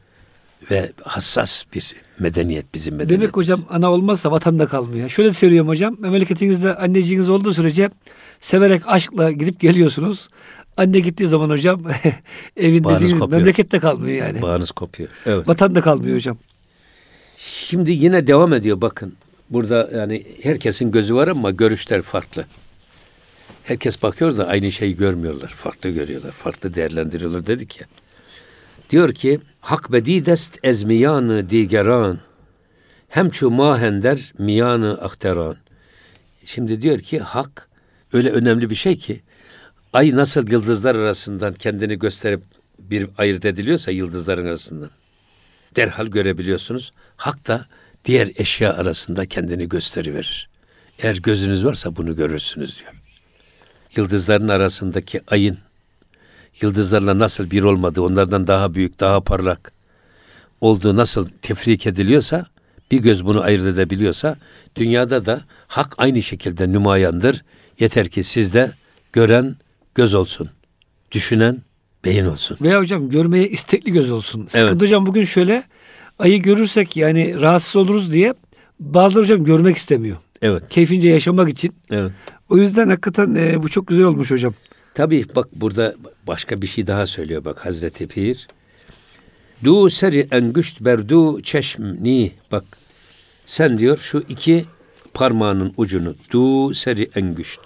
ve 0.72 0.92
hassas 1.04 1.64
bir 1.74 1.96
medeniyet 2.20 2.74
bizim 2.74 2.94
medeniyetimiz. 2.94 3.22
Demek 3.22 3.38
hocam 3.38 3.60
ana 3.70 3.92
olmazsa 3.92 4.32
vatan 4.32 4.60
da 4.60 4.66
kalmıyor. 4.68 5.10
Şöyle 5.10 5.34
söylüyorum 5.34 5.68
hocam. 5.68 5.96
Memleketinizde 6.00 6.76
anneciğiniz 6.76 7.30
olduğu 7.30 7.54
sürece 7.54 7.90
severek 8.40 8.82
aşkla 8.86 9.32
gidip 9.32 9.60
geliyorsunuz. 9.60 10.30
Anne 10.78 11.00
gittiği 11.00 11.28
zaman 11.28 11.50
hocam 11.50 11.82
evinde 12.58 12.84
Bağınız 12.84 13.02
değil, 13.02 13.20
kopuyor. 13.20 13.40
memlekette 13.40 13.80
kalmıyor 13.80 14.28
yani. 14.28 14.42
Bağınız 14.42 14.72
kopuyor. 14.72 15.10
Evet. 15.26 15.48
Vatan 15.48 15.76
da 15.76 15.82
kalmıyor 15.82 16.16
hocam. 16.16 16.38
Şimdi 17.38 17.92
yine 17.92 18.28
devam 18.28 18.54
ediyor 18.54 18.82
bakın. 18.82 19.14
Burada 19.50 19.90
yani 19.96 20.24
herkesin 20.44 20.92
gözü 20.92 21.16
var 21.16 21.28
ama 21.28 21.52
görüşler 21.52 22.02
farklı. 22.02 22.46
Herkes 23.64 24.04
bakıyor 24.04 24.38
da 24.38 24.48
aynı 24.48 24.72
şeyi 24.72 24.96
görmüyorlar. 24.98 25.48
Farklı 25.48 25.90
görüyorlar. 25.90 26.32
Farklı 26.32 26.74
değerlendiriyorlar 26.74 27.48
dedik 27.48 27.82
ya. 27.82 27.88
Diyor 28.90 29.14
ki 29.14 29.40
hak 29.60 29.92
bedidest 29.92 30.60
ez 30.64 30.84
miyanı 30.84 31.50
digeran 31.50 32.20
hem 33.08 33.30
çu 33.30 33.50
mahender 33.50 34.34
miyanı 34.38 35.02
akteran. 35.02 35.58
Şimdi 36.46 36.82
diyor 36.82 37.00
ki 37.00 37.20
hak 37.20 37.70
öyle 38.14 38.30
önemli 38.30 38.70
bir 38.70 38.76
şey 38.76 38.98
ki 38.98 39.22
ay 39.94 40.16
nasıl 40.16 40.52
yıldızlar 40.52 40.96
arasından 40.96 41.54
kendini 41.54 42.00
gösterip 42.00 42.42
bir 42.80 43.08
ayırt 43.18 43.46
ediliyorsa 43.46 43.92
yıldızların 43.92 44.46
arasından 44.46 44.90
derhal 45.76 46.08
görebiliyorsunuz. 46.08 46.92
Hak 47.16 47.48
da 47.48 47.66
diğer 48.06 48.32
eşya 48.36 48.74
arasında 48.74 49.26
kendini 49.26 49.70
gösteriverir. 49.70 50.50
Eğer 51.00 51.16
gözünüz 51.16 51.66
varsa 51.66 51.96
bunu 51.96 52.16
görürsünüz 52.16 52.80
diyor. 52.80 52.94
Yıldızların 53.96 54.48
arasındaki 54.48 55.22
ayın 55.28 55.58
yıldızlarla 56.62 57.20
nasıl 57.20 57.52
bir 57.52 57.64
olmadığı, 57.64 58.02
onlardan 58.02 58.48
daha 58.48 58.74
büyük, 58.74 59.00
daha 59.00 59.22
parlak 59.22 59.72
olduğu 60.62 60.96
nasıl 60.96 61.30
tefrik 61.42 61.88
ediliyorsa, 61.88 62.46
bir 62.92 63.00
göz 63.00 63.26
bunu 63.26 63.42
ayırt 63.42 63.66
edebiliyorsa, 63.66 64.38
dünyada 64.76 65.26
da 65.26 65.42
hak 65.68 65.96
aynı 65.98 66.22
şekilde 66.22 66.72
nümayandır. 66.72 67.44
Yeter 67.80 68.08
ki 68.08 68.24
sizde 68.24 68.72
gören 69.14 69.56
göz 69.96 70.14
olsun, 70.14 70.50
düşünen 71.12 71.62
beyin 72.06 72.26
olsun. 72.26 72.58
Veya 72.62 72.80
hocam 72.80 73.10
görmeye 73.10 73.50
istekli 73.50 73.92
göz 73.92 74.12
olsun. 74.12 74.40
Evet. 74.40 74.52
Sıkıntı 74.52 74.86
hocam 74.86 75.06
bugün 75.06 75.26
şöyle, 75.26 75.64
ayı 76.20 76.42
görürsek 76.42 76.98
yani 76.98 77.42
rahatsız 77.42 77.76
oluruz 77.76 78.14
diye 78.14 78.34
bazıları 78.80 79.24
hocam 79.24 79.44
görmek 79.44 79.78
istemiyor. 79.78 80.18
Evet. 80.42 80.64
Keyfince 80.70 81.10
yaşamak 81.10 81.50
için. 81.50 81.76
Evet. 81.92 82.12
O 82.50 82.58
yüzden 82.58 82.90
hakikaten 82.90 83.36
e, 83.36 83.64
bu 83.64 83.70
çok 83.70 83.88
güzel 83.88 84.06
olmuş 84.06 84.32
hocam. 84.32 84.54
Tabii 84.96 85.26
bak 85.36 85.48
burada 85.56 85.96
başka 86.28 86.62
bir 86.62 86.68
şey 86.68 86.88
daha 86.88 87.06
söylüyor 87.06 87.46
bak 87.46 87.66
Hazreti 87.66 88.08
Pir. 88.08 88.48
Du 89.64 89.90
seri 89.90 90.28
engüşt 90.32 90.82
berdu 90.82 91.42
çeşmni. 91.42 92.32
Bak 92.52 92.64
sen 93.46 93.78
diyor 93.78 93.98
şu 93.98 94.24
iki 94.30 94.66
parmağının 95.14 95.74
ucunu 95.78 96.16
du 96.32 96.74
seri 96.74 97.10
engüşt. 97.16 97.62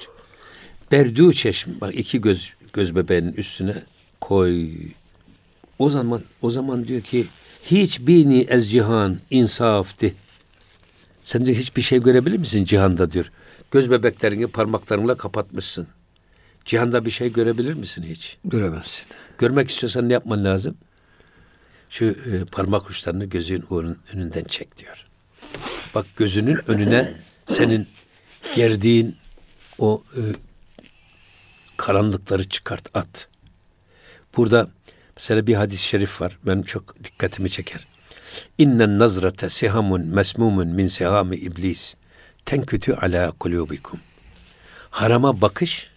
Berdu 0.92 1.34
çeşm. 1.34 1.72
Bak 1.82 1.96
iki 1.96 2.22
göz 2.22 2.54
göz 2.74 2.96
bebeğinin 2.96 3.34
üstüne 3.34 3.76
koy. 4.22 4.70
O 5.80 5.90
zaman 5.90 6.22
o 6.42 6.50
zaman 6.50 6.88
diyor 6.88 7.02
ki 7.02 7.26
hiç 7.66 8.08
bini 8.08 8.42
ez 8.42 8.72
cihan 8.72 9.18
insafti. 9.30 10.16
Sen 11.24 11.46
diyor 11.46 11.58
hiçbir 11.58 11.82
şey 11.82 12.02
görebilir 12.02 12.38
misin 12.38 12.64
cihanda 12.64 13.12
diyor. 13.12 13.32
Göz 13.72 13.92
bebeklerini 13.92 14.48
parmaklarınla 14.48 15.16
kapatmışsın. 15.16 15.88
Cihanda 16.70 17.06
bir 17.06 17.12
şey 17.12 17.34
görebilir 17.34 17.74
misin 17.74 18.04
hiç? 18.04 18.38
Göremezsin. 18.46 19.06
Görmek 19.38 19.70
istiyorsan 19.70 20.10
ne 20.10 20.14
yapman 20.14 20.46
lazım? 20.46 20.78
Şu 21.90 22.06
e, 22.06 22.46
parmak 22.52 22.90
uçlarını 22.90 23.26
gözün 23.26 23.66
önünden 24.14 24.44
çek 24.44 24.78
diyor. 24.78 25.06
Bak 25.96 26.06
gözünün 26.18 26.60
önüne 26.68 27.14
senin 27.46 27.88
gerdiğin 28.56 29.16
o 29.80 30.04
e, 30.16 30.22
karanlıkları 31.78 32.50
çıkart 32.50 32.98
at. 32.98 33.28
Burada 34.38 34.70
mesela 35.18 35.48
bir 35.48 35.56
hadis-i 35.56 35.84
şerif 35.84 36.22
var. 36.22 36.38
Ben 36.46 36.62
çok 36.62 37.04
dikkatimi 37.04 37.50
çeker. 37.50 37.88
İnnen 38.58 39.00
nazrate 39.00 39.50
sihamun 39.50 40.02
mesmumun 40.02 40.68
min 40.68 40.88
sihami 40.88 41.36
iblis 41.36 41.96
tenkütü 42.46 42.94
ala 42.94 43.32
kulubikum. 43.32 44.00
Harama 44.90 45.42
bakış, 45.42 45.89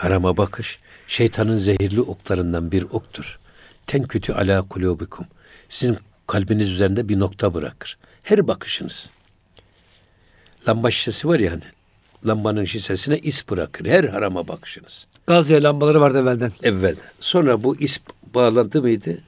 harama 0.00 0.36
bakış 0.36 0.78
şeytanın 1.06 1.56
zehirli 1.56 2.00
oklarından 2.00 2.72
bir 2.72 2.82
oktur. 2.82 3.38
Tenkütü 3.86 4.32
ala 4.32 4.68
kulubikum. 4.68 5.26
Sizin 5.68 5.98
kalbiniz 6.26 6.68
üzerinde 6.68 7.08
bir 7.08 7.18
nokta 7.18 7.54
bırakır. 7.54 7.98
Her 8.22 8.48
bakışınız. 8.48 9.10
Lamba 10.68 10.90
şişesi 10.90 11.28
var 11.28 11.40
ya 11.40 11.52
hani. 11.52 11.62
Lambanın 12.26 12.64
şişesine 12.64 13.18
is 13.18 13.48
bırakır. 13.48 13.86
Her 13.86 14.04
harama 14.04 14.48
bakışınız. 14.48 15.06
Gazze 15.26 15.62
lambaları 15.62 16.00
vardı 16.00 16.18
evvelden. 16.18 16.52
Evvelden. 16.62 17.10
Sonra 17.20 17.64
bu 17.64 17.76
is 17.76 17.98
bağlandı 18.34 18.82
mıydı? 18.82 19.18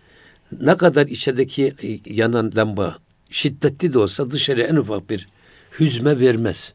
Ne 0.61 0.77
kadar 0.77 1.07
içerideki 1.07 2.01
yanan 2.07 2.51
lamba 2.57 2.97
şiddetli 3.31 3.93
de 3.93 3.99
olsa 3.99 4.31
dışarı 4.31 4.63
en 4.63 4.77
ufak 4.77 5.11
bir 5.11 5.29
hüzme 5.81 6.21
vermez. 6.21 6.73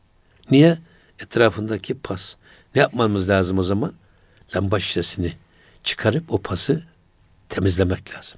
Niye? 0.52 0.78
Etrafındaki 1.20 1.94
pas. 1.94 2.36
Ne 2.78 2.82
yapmamız 2.82 3.30
lazım 3.30 3.60
o 3.60 3.64
zaman? 3.64 3.94
Lamba 4.56 4.80
şişesini 4.80 5.34
çıkarıp 5.84 6.34
o 6.34 6.38
pası 6.38 6.84
temizlemek 7.50 8.16
lazım. 8.16 8.38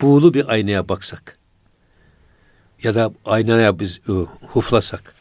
Buğulu 0.00 0.34
bir 0.34 0.48
aynaya 0.48 0.88
baksak 0.88 1.38
ya 2.82 2.94
da 2.94 3.12
aynaya 3.24 3.78
biz 3.78 4.00
e, 4.08 4.12
huflasak 4.46 5.14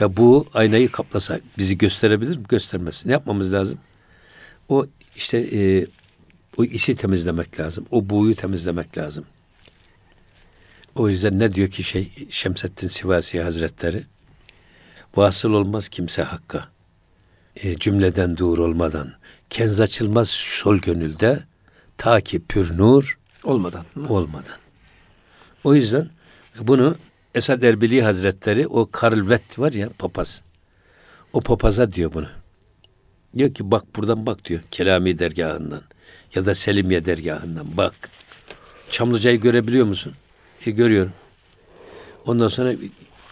ve 0.00 0.16
bu 0.16 0.48
aynayı 0.54 0.92
kaplasak 0.92 1.42
bizi 1.58 1.78
gösterebilir 1.78 2.36
mi? 2.36 2.44
Göstermez. 2.48 3.06
Ne 3.06 3.12
yapmamız 3.12 3.52
lazım? 3.52 3.78
O 4.68 4.86
işte 5.16 5.38
e, 5.38 5.86
o 6.56 6.64
işi 6.64 6.96
temizlemek 6.96 7.60
lazım. 7.60 7.86
O 7.90 8.10
buğuyu 8.10 8.36
temizlemek 8.36 8.98
lazım. 8.98 9.24
O 10.94 11.08
yüzden 11.08 11.38
ne 11.38 11.54
diyor 11.54 11.68
ki 11.68 11.82
şey 11.82 12.12
Şemsettin 12.30 12.88
Sivasi 12.88 13.42
Hazretleri? 13.42 14.04
Vasıl 15.16 15.52
olmaz 15.52 15.88
kimse 15.88 16.22
hakka. 16.22 16.79
E, 17.62 17.74
cümleden 17.74 18.36
dur 18.36 18.58
olmadan. 18.58 19.12
Kenz 19.50 19.80
açılmaz 19.80 20.28
sol 20.30 20.78
gönülde. 20.78 21.44
Ta 21.98 22.20
ki 22.20 22.42
pür 22.48 22.78
nur 22.78 23.18
olmadan. 23.44 23.84
Olmadan. 24.08 24.56
O 25.64 25.74
yüzden 25.74 26.10
bunu 26.60 26.96
Esad 27.34 27.62
Erbili 27.62 28.02
Hazretleri 28.02 28.66
o 28.66 28.90
Karlvet 28.90 29.58
var 29.58 29.72
ya 29.72 29.88
papaz. 29.98 30.42
O 31.32 31.40
papaza 31.40 31.92
diyor 31.92 32.12
bunu. 32.12 32.28
Diyor 33.36 33.54
ki 33.54 33.70
bak 33.70 33.96
buradan 33.96 34.26
bak 34.26 34.44
diyor. 34.44 34.60
Kelami 34.70 35.18
dergahından 35.18 35.82
ya 36.34 36.46
da 36.46 36.54
Selimiye 36.54 37.04
dergahından 37.04 37.76
bak. 37.76 37.94
Çamlıca'yı 38.90 39.40
görebiliyor 39.40 39.86
musun? 39.86 40.12
E, 40.66 40.70
görüyorum. 40.70 41.12
Ondan 42.26 42.48
sonra 42.48 42.74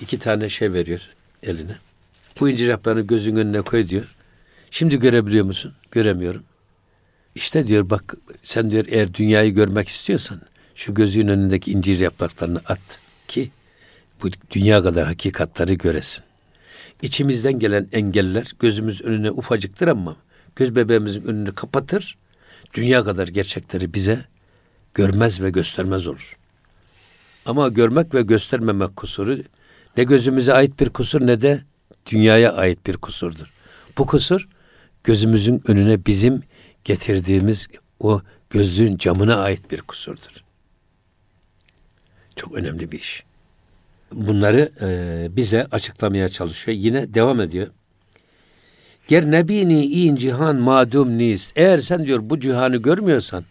iki 0.01 0.19
tane 0.19 0.49
şey 0.49 0.73
veriyor 0.73 1.01
eline. 1.43 1.77
Bu 2.41 2.49
incir 2.49 2.69
yaprağını 2.69 3.01
gözün 3.01 3.37
önüne 3.37 3.63
koy 3.63 3.89
diyor. 3.89 4.15
Şimdi 4.71 4.99
görebiliyor 4.99 5.45
musun? 5.45 5.75
Göremiyorum. 5.91 6.45
İşte 7.35 7.67
diyor 7.67 7.91
bak 7.91 8.15
sen 8.43 8.71
diyor 8.71 8.85
eğer 8.89 9.15
dünyayı 9.15 9.55
görmek 9.55 9.89
istiyorsan 9.89 10.41
şu 10.75 10.95
gözün 10.95 11.29
önündeki 11.29 11.73
incir 11.73 12.01
yapraklarını 12.01 12.61
at 12.67 12.99
ki 13.29 13.51
bu 14.23 14.29
dünya 14.51 14.83
kadar 14.83 15.07
hakikatları 15.07 15.75
göresin. 15.75 16.25
İçimizden 17.03 17.59
gelen 17.59 17.89
engeller 17.93 18.53
gözümüz 18.59 19.03
önüne 19.03 19.31
ufacıktır 19.31 19.89
ama 19.89 20.17
göz 20.57 20.77
bebeğimizin 20.77 21.23
önünü 21.23 21.55
kapatır. 21.55 22.19
Dünya 22.75 23.05
kadar 23.05 23.29
gerçekleri 23.29 23.95
bize 23.95 24.25
görmez 24.95 25.41
ve 25.41 25.51
göstermez 25.51 26.07
olur. 26.07 26.37
Ama 27.47 27.69
görmek 27.69 28.15
ve 28.15 28.23
göstermemek 28.23 28.97
kusuru 28.97 29.39
ne 29.97 30.05
gözümüze 30.05 30.53
ait 30.53 30.81
bir 30.81 30.89
kusur 30.89 31.27
ne 31.27 31.41
de 31.41 31.63
dünyaya 32.11 32.53
ait 32.53 32.87
bir 32.87 32.97
kusurdur. 32.97 33.53
Bu 33.99 34.07
kusur 34.07 34.49
gözümüzün 35.09 35.63
önüne 35.67 36.07
bizim 36.07 36.43
getirdiğimiz 36.85 37.69
o 38.01 38.21
gözlüğün 38.51 38.97
camına 38.97 39.37
ait 39.37 39.71
bir 39.71 39.81
kusurdur. 39.81 40.45
Çok 42.37 42.55
önemli 42.55 42.93
bir 42.93 42.99
iş. 42.99 43.25
Bunları 44.13 44.73
e, 44.81 45.37
bize 45.37 45.67
açıklamaya 45.71 46.29
çalışıyor. 46.29 46.79
Yine 46.79 47.15
devam 47.15 47.41
ediyor. 47.41 47.69
Ger 49.09 49.31
nebini 49.31 49.87
in 49.87 50.17
cihan 50.17 50.57
madum 50.57 51.19
nis. 51.19 51.53
Eğer 51.57 51.79
sen 51.79 52.07
diyor 52.07 52.21
bu 52.23 52.41
cihanı 52.41 52.77
görmüyorsan 52.77 53.45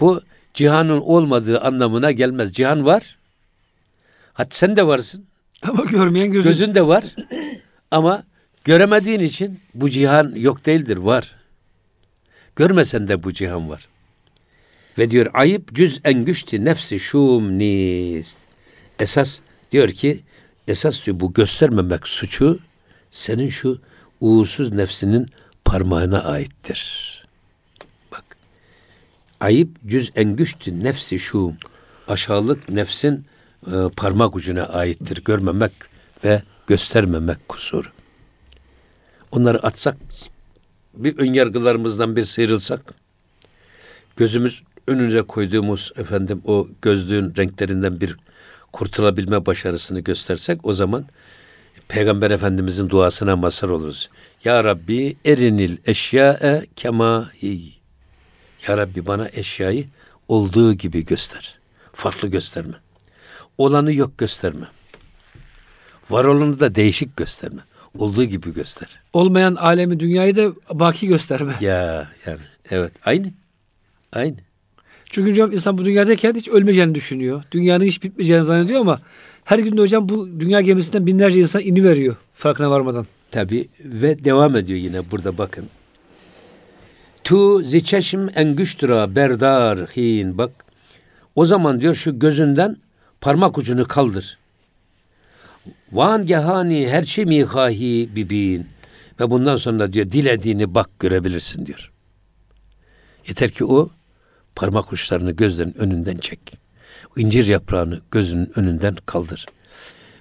bu 0.00 0.20
cihanın 0.54 1.00
olmadığı 1.00 1.60
anlamına 1.60 2.12
gelmez. 2.12 2.52
Cihan 2.52 2.84
var. 2.84 3.18
Hatta 4.32 4.56
sen 4.56 4.76
de 4.76 4.86
varsın. 4.86 5.24
Ama 5.62 5.84
görmeyen 5.84 6.32
gözün. 6.32 6.50
Gözün 6.50 6.74
de 6.74 6.86
var. 6.86 7.04
Ama 7.90 8.24
göremediğin 8.64 9.20
için 9.20 9.60
bu 9.74 9.90
cihan 9.90 10.32
yok 10.36 10.66
değildir. 10.66 10.96
Var. 10.96 11.34
Görmesen 12.56 13.08
de 13.08 13.22
bu 13.22 13.32
cihan 13.32 13.70
var. 13.70 13.88
Ve 14.98 15.10
diyor 15.10 15.26
ayıp 15.34 15.74
cüz 15.74 16.00
en 16.04 16.24
güçti 16.24 16.64
nefsi 16.64 17.00
şum 17.00 17.58
nist. 17.58 18.38
Esas 18.98 19.40
diyor 19.72 19.88
ki 19.88 20.20
esas 20.68 21.06
diyor 21.06 21.20
bu 21.20 21.32
göstermemek 21.32 22.08
suçu 22.08 22.58
senin 23.10 23.48
şu 23.48 23.80
uğursuz 24.20 24.72
nefsinin 24.72 25.28
parmağına 25.64 26.22
aittir. 26.22 27.12
Bak. 28.12 28.24
Ayıp 29.40 29.68
cüz 29.86 30.12
en 30.16 30.36
güçtü 30.36 30.84
nefsi 30.84 31.18
şum. 31.18 31.56
Aşağılık 32.08 32.68
nefsin 32.68 33.26
e, 33.66 33.74
parmak 33.96 34.36
ucuna 34.36 34.64
aittir. 34.64 35.24
Görmemek 35.24 35.72
ve 36.24 36.42
göstermemek 36.66 37.48
kusur. 37.48 37.92
Onları 39.32 39.58
atsak 39.66 39.96
bir 40.94 41.18
ön 41.18 41.32
yargılarımızdan 41.32 42.16
bir 42.16 42.24
sıyrılsak 42.24 42.94
gözümüz 44.16 44.62
önüne 44.86 45.22
koyduğumuz 45.22 45.92
efendim 45.96 46.42
o 46.44 46.68
gözlüğün 46.82 47.34
renklerinden 47.36 48.00
bir 48.00 48.16
kurtulabilme 48.72 49.46
başarısını 49.46 50.00
göstersek 50.00 50.66
o 50.66 50.72
zaman 50.72 51.06
Peygamber 51.88 52.30
Efendimizin 52.30 52.90
duasına 52.90 53.36
mazhar 53.36 53.68
oluruz. 53.68 54.10
Ya 54.44 54.64
Rabbi 54.64 55.16
erinil 55.24 55.76
eşyae 55.86 56.66
kemahi. 56.76 57.72
Ya 58.68 58.76
Rabbi 58.76 59.06
bana 59.06 59.28
eşyayı 59.32 59.86
olduğu 60.28 60.74
gibi 60.74 61.04
göster. 61.04 61.58
Farklı 61.92 62.28
gösterme. 62.28 62.74
Olanı 63.58 63.92
yok 63.92 64.18
gösterme. 64.18 64.66
Var 66.10 66.24
olanı 66.24 66.60
da 66.60 66.74
değişik 66.74 67.16
gösterme. 67.16 67.62
Olduğu 67.98 68.24
gibi 68.24 68.54
göster. 68.54 69.00
Olmayan 69.12 69.54
alemi 69.54 70.00
dünyayı 70.00 70.36
da 70.36 70.52
baki 70.72 71.06
gösterme. 71.06 71.52
Ya 71.60 72.08
yani 72.26 72.38
evet 72.70 72.92
aynı. 73.04 73.26
Aynı. 74.12 74.36
Çünkü 75.06 75.30
hocam 75.30 75.52
insan 75.52 75.78
bu 75.78 75.84
dünyadayken 75.84 76.34
hiç 76.34 76.48
ölmeyeceğini 76.48 76.94
düşünüyor. 76.94 77.42
Dünyanın 77.52 77.84
hiç 77.84 78.02
bitmeyeceğini 78.02 78.44
zannediyor 78.44 78.80
ama 78.80 79.00
her 79.44 79.58
gün 79.58 79.76
de 79.76 79.80
hocam 79.80 80.08
bu 80.08 80.40
dünya 80.40 80.60
gemisinden 80.60 81.06
binlerce 81.06 81.40
insan 81.40 81.62
ini 81.62 81.84
veriyor 81.84 82.16
farkına 82.34 82.70
varmadan. 82.70 83.06
Tabi 83.30 83.68
ve 83.80 84.24
devam 84.24 84.56
ediyor 84.56 84.78
yine 84.78 85.10
burada 85.10 85.38
bakın. 85.38 85.68
Tu 87.24 87.62
ziçeşim 87.62 88.28
en 88.34 88.56
güçtüra 88.56 89.16
berdar 89.16 89.78
hin 89.78 90.38
bak. 90.38 90.50
O 91.36 91.44
zaman 91.44 91.80
diyor 91.80 91.94
şu 91.94 92.18
gözünden 92.18 92.76
parmak 93.20 93.58
ucunu 93.58 93.88
kaldır. 93.88 94.38
Van 95.92 96.26
gehani 96.26 96.88
her 96.88 97.04
şey 97.04 97.24
mihahi 97.24 98.08
bibin. 98.16 98.66
Ve 99.20 99.30
bundan 99.30 99.56
sonra 99.56 99.92
diyor 99.92 100.10
dilediğini 100.10 100.74
bak 100.74 100.90
görebilirsin 100.98 101.66
diyor. 101.66 101.92
Yeter 103.28 103.50
ki 103.50 103.64
o 103.64 103.90
parmak 104.56 104.92
uçlarını 104.92 105.32
gözlerin 105.32 105.74
önünden 105.78 106.16
çek. 106.16 106.40
İncir 107.16 107.46
yaprağını 107.46 108.00
gözünün 108.10 108.52
önünden 108.56 108.96
kaldır. 109.06 109.46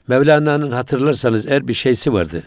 Mevlana'nın 0.08 0.72
hatırlarsanız 0.72 1.48
eğer 1.48 1.68
bir 1.68 1.74
şeysi 1.74 2.14
vardı. 2.14 2.44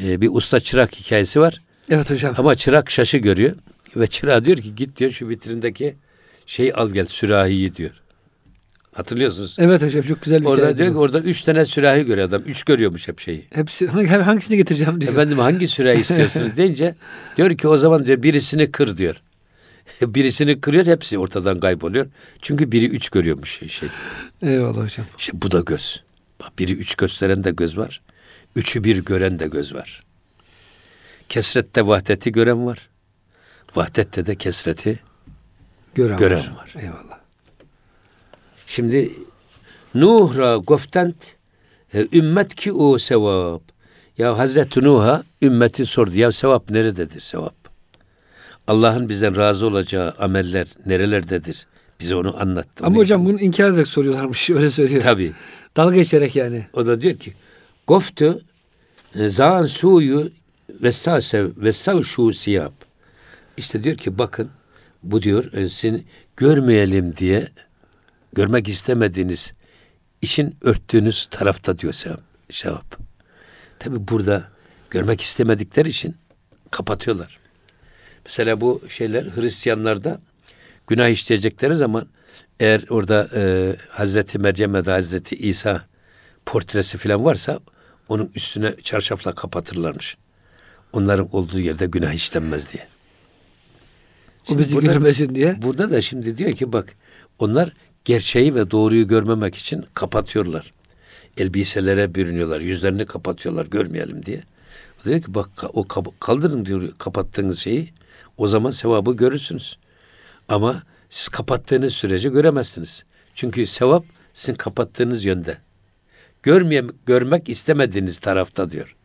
Ee, 0.00 0.20
bir 0.20 0.28
usta 0.32 0.60
çırak 0.60 0.96
hikayesi 0.96 1.40
var. 1.40 1.60
Evet 1.90 2.10
hocam. 2.10 2.34
Ama 2.38 2.54
çırak 2.54 2.90
şaşı 2.90 3.18
görüyor. 3.18 3.56
Ve 3.96 4.06
çırağa 4.06 4.44
diyor 4.44 4.56
ki 4.56 4.74
git 4.74 4.96
diyor 4.96 5.10
şu 5.10 5.28
vitrindeki 5.28 5.96
şey 6.46 6.72
al 6.74 6.90
gel 6.90 7.06
sürahiyi 7.06 7.74
diyor. 7.74 8.02
Hatırlıyorsunuz. 9.00 9.56
Evet 9.58 9.82
hocam 9.82 10.02
çok 10.02 10.22
güzel 10.22 10.40
bir 10.40 10.46
Orada 10.46 10.76
diyor 10.76 10.88
ki 10.88 10.98
orada 10.98 11.20
üç 11.20 11.42
tane 11.42 11.64
sürahi 11.64 12.04
görüyor 12.04 12.28
adam. 12.28 12.42
Üç 12.42 12.62
görüyormuş 12.62 13.08
hep 13.08 13.20
şeyi. 13.20 13.46
Hepsi 13.50 13.86
hangisini 13.86 14.56
getireceğim 14.56 15.00
diyor. 15.00 15.12
Efendim 15.12 15.38
hangi 15.38 15.68
sürahi 15.68 16.00
istiyorsunuz 16.00 16.56
deyince 16.56 16.94
diyor 17.36 17.56
ki 17.58 17.68
o 17.68 17.76
zaman 17.76 18.06
diyor 18.06 18.22
birisini 18.22 18.70
kır 18.70 18.96
diyor. 18.96 19.16
birisini 20.02 20.60
kırıyor 20.60 20.86
hepsi 20.86 21.18
ortadan 21.18 21.60
kayboluyor. 21.60 22.06
Çünkü 22.42 22.72
biri 22.72 22.86
üç 22.86 23.08
görüyormuş 23.08 23.58
şey. 23.58 23.68
şey. 23.68 23.88
Eyvallah 24.42 24.84
hocam. 24.84 25.06
İşte 25.18 25.32
bu 25.34 25.50
da 25.50 25.60
göz. 25.60 26.02
Bak 26.40 26.58
biri 26.58 26.72
üç 26.72 26.94
gösteren 26.94 27.44
de 27.44 27.50
göz 27.50 27.78
var. 27.78 28.00
Üçü 28.56 28.84
bir 28.84 29.04
gören 29.04 29.38
de 29.38 29.48
göz 29.48 29.74
var. 29.74 30.04
Kesrette 31.28 31.86
vahdeti 31.86 32.32
gören 32.32 32.66
var. 32.66 32.88
Vahdette 33.76 34.26
de 34.26 34.34
kesreti 34.34 34.98
gören, 35.94 36.18
gören 36.18 36.38
var. 36.38 36.56
var. 36.56 36.74
Eyvallah. 36.82 37.19
Şimdi 38.70 39.12
Nuhra 39.94 40.56
goftent 40.56 41.16
e, 41.94 42.06
ümmet 42.12 42.54
ki 42.54 42.72
o 42.72 42.98
sevap. 42.98 43.62
Ya 44.18 44.38
Hazreti 44.38 44.84
Nuh'a 44.84 45.22
ümmeti 45.42 45.86
sordu. 45.86 46.10
Ya 46.14 46.32
sevap 46.32 46.70
nerededir 46.70 47.20
sevap? 47.20 47.54
Allah'ın 48.66 49.08
bizden 49.08 49.36
razı 49.36 49.66
olacağı 49.66 50.14
ameller 50.18 50.66
nerelerdedir? 50.86 51.66
Bize 52.00 52.14
onu 52.16 52.40
anlattı. 52.40 52.84
Ama 52.84 52.88
onu 52.88 52.98
hocam 52.98 53.24
bunu 53.24 53.40
inkar 53.40 53.70
ederek 53.70 53.88
soruyorlarmış. 53.88 54.50
Öyle 54.50 54.70
söylüyor. 54.70 55.02
Tabii. 55.02 55.32
Dalga 55.76 55.94
geçerek 55.94 56.36
yani. 56.36 56.66
O 56.72 56.86
da 56.86 57.00
diyor 57.00 57.16
ki 57.16 57.32
Goftu 57.86 58.40
e, 59.14 59.28
zan 59.28 59.62
suyu 59.62 60.30
vestasev 60.70 61.48
vestav 61.56 62.02
şu 62.02 62.32
siyap. 62.32 62.72
İşte 63.56 63.84
diyor 63.84 63.96
ki 63.96 64.18
bakın 64.18 64.48
bu 65.02 65.22
diyor 65.22 65.52
e, 65.52 65.68
sizin 65.68 66.06
görmeyelim 66.36 67.16
diye 67.16 67.48
görmek 68.32 68.68
istemediğiniz 68.68 69.52
için 70.22 70.56
örttüğünüz 70.60 71.26
tarafta 71.30 71.78
diyor 71.78 71.92
sevap. 71.92 72.20
sevap. 72.50 72.98
Tabi 73.78 74.08
burada 74.08 74.48
görmek 74.90 75.20
istemedikleri 75.20 75.88
için 75.88 76.16
kapatıyorlar. 76.70 77.38
Mesela 78.24 78.60
bu 78.60 78.82
şeyler 78.88 79.24
Hristiyanlarda 79.24 80.20
günah 80.86 81.08
işleyecekleri 81.08 81.74
zaman 81.74 82.08
eğer 82.60 82.84
orada 82.90 83.28
e, 83.34 83.74
Hazreti 83.88 84.38
Meryem 84.38 84.74
ya 84.74 84.86
da 84.86 84.94
Hazreti 84.94 85.36
İsa 85.36 85.86
portresi 86.46 86.98
falan 86.98 87.24
varsa 87.24 87.60
onun 88.08 88.30
üstüne 88.34 88.74
çarşafla 88.82 89.34
kapatırlarmış. 89.34 90.16
Onların 90.92 91.36
olduğu 91.36 91.60
yerde 91.60 91.86
günah 91.86 92.12
işlenmez 92.12 92.72
diye. 92.72 92.86
O 94.50 94.58
bizi 94.58 94.74
burada, 94.74 94.92
görmesin 94.92 95.34
diye. 95.34 95.62
Burada 95.62 95.90
da 95.90 96.00
şimdi 96.00 96.38
diyor 96.38 96.52
ki 96.52 96.72
bak 96.72 96.96
onlar 97.38 97.72
gerçeği 98.04 98.54
ve 98.54 98.70
doğruyu 98.70 99.08
görmemek 99.08 99.54
için 99.54 99.84
kapatıyorlar. 99.94 100.72
Elbiselere 101.36 102.14
bürünüyorlar, 102.14 102.60
yüzlerini 102.60 103.06
kapatıyorlar 103.06 103.66
görmeyelim 103.66 104.26
diye. 104.26 104.42
O 105.00 105.04
diyor 105.04 105.22
ki 105.22 105.34
bak 105.34 105.48
o 105.72 105.86
kaldırın 106.20 106.66
diyor 106.66 106.92
kapattığınız 106.98 107.58
şeyi. 107.58 107.90
O 108.36 108.46
zaman 108.46 108.70
sevabı 108.70 109.16
görürsünüz. 109.16 109.78
Ama 110.48 110.82
siz 111.08 111.28
kapattığınız 111.28 111.92
sürece 111.92 112.28
göremezsiniz. 112.28 113.04
Çünkü 113.34 113.66
sevap 113.66 114.04
sizin 114.32 114.54
kapattığınız 114.54 115.24
yönde. 115.24 115.58
Görmeye, 116.42 116.84
görmek 117.06 117.48
istemediğiniz 117.48 118.18
tarafta 118.18 118.70
diyor. 118.70 118.96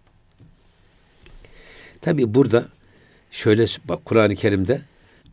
Tabi 2.01 2.33
burada 2.33 2.65
şöyle 3.31 3.65
bak 3.85 4.05
Kur'an-ı 4.05 4.35
Kerim'de 4.35 4.81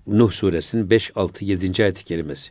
Nuh 0.06 0.30
suresinin 0.30 0.90
5, 0.90 1.12
6, 1.14 1.44
7. 1.44 1.82
ayet-i 1.82 2.04
kerimesi. 2.04 2.50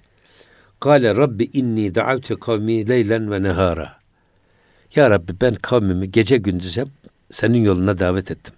Kale 0.82 1.16
Rabbi 1.16 1.44
inni 1.54 1.96
da'avtu 1.96 2.40
kavmi 2.40 2.90
leylen 2.90 3.32
ve 3.32 3.44
nehara. 3.44 4.00
Ya 4.96 5.10
Rabbi 5.10 5.32
ben 5.42 5.56
kavmimi 5.56 6.12
gece 6.12 6.38
gündüz 6.38 6.78
hep 6.78 6.88
senin 7.30 7.64
yoluna 7.64 8.00
davet 8.00 8.32
ettim. 8.32 8.54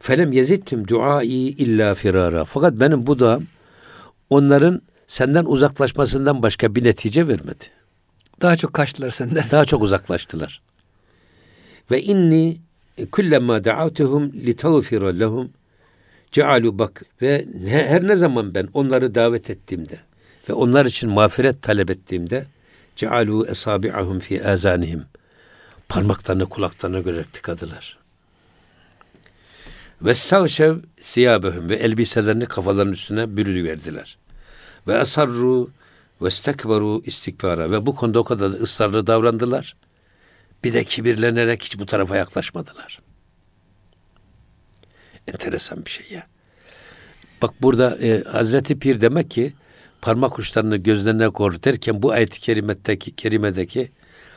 Felem 0.00 0.32
yezittum 0.32 0.88
duai 0.88 1.26
illa 1.26 1.94
firara. 1.94 2.44
Fakat 2.44 2.74
benim 2.80 3.06
bu 3.06 3.18
duam 3.18 3.42
onların 4.30 4.82
senden 5.06 5.44
uzaklaşmasından 5.44 6.42
başka 6.42 6.74
bir 6.74 6.84
netice 6.84 7.28
vermedi. 7.28 7.64
Daha 8.42 8.56
çok 8.56 8.72
kaçtılar 8.72 9.10
senden. 9.10 9.44
Daha 9.50 9.64
çok 9.64 9.82
uzaklaştılar. 9.82 10.62
Ve 11.90 12.02
inni 12.02 12.56
kullema 13.12 13.64
da'atuhum 13.64 14.32
li 14.32 14.56
tağfira 14.56 15.08
lehum 15.08 15.50
cealu 16.32 16.78
bak 16.78 17.04
ve 17.22 17.46
her 17.66 18.08
ne 18.08 18.14
zaman 18.14 18.54
ben 18.54 18.68
onları 18.74 19.14
davet 19.14 19.50
ettiğimde 19.50 20.05
ve 20.48 20.52
onlar 20.52 20.86
için 20.86 21.10
mağfiret 21.10 21.62
talep 21.62 21.90
ettiğimde 21.90 22.46
cealu 22.96 23.46
esabi'ahum 23.46 24.20
fi 24.20 24.46
azanihim 24.46 25.04
parmaklarını 25.88 26.46
kulaklarına 26.46 27.00
göre 27.00 27.24
tıkadılar. 27.32 27.98
Ve 30.02 30.14
savşev 30.14 30.76
siyabehum 31.00 31.68
ve 31.68 31.76
elbiselerini 31.76 32.46
kafalarının 32.46 32.92
üstüne 32.92 33.36
bürülü 33.36 33.64
verdiler. 33.64 34.18
Ve 34.86 34.98
asarru 34.98 35.70
ve 36.22 36.30
stekbaru 36.30 37.02
istikbara 37.04 37.70
ve 37.70 37.86
bu 37.86 37.94
konuda 37.94 38.18
o 38.18 38.24
kadar 38.24 38.50
ısrarlı 38.50 39.06
davrandılar. 39.06 39.76
Bir 40.64 40.72
de 40.72 40.84
kibirlenerek 40.84 41.62
hiç 41.62 41.78
bu 41.78 41.86
tarafa 41.86 42.16
yaklaşmadılar. 42.16 43.00
Enteresan 45.28 45.84
bir 45.84 45.90
şey 45.90 46.06
ya. 46.10 46.26
Bak 47.42 47.62
burada 47.62 47.98
e, 47.98 48.22
Hazreti 48.24 48.78
Pir 48.78 49.00
demek 49.00 49.30
ki 49.30 49.52
parmak 50.02 50.38
uçlarını 50.38 50.76
gözlerine 50.76 51.28
koru 51.28 51.62
derken 51.62 52.02
bu 52.02 52.12
ayet-i 52.12 52.40
kerimetteki, 52.40 53.16
kerimedeki 53.16 53.90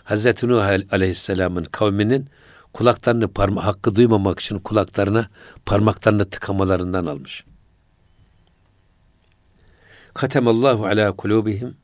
Hazreti 0.04 0.48
Nuh 0.48 0.63
Aleyhisselam'ın 0.91 1.63
kavminin 1.63 2.30
kulaklarını 2.74 3.28
parma 3.28 3.65
hakkı 3.65 3.95
duymamak 3.95 4.39
için 4.39 4.60
kulaklarına 4.60 5.30
parmaklarını 5.65 6.30
tıkamalarından 6.30 7.06
almış. 7.06 7.43
Katemallahu 10.13 10.86
ala 10.86 11.12
kulubihim 11.12 11.78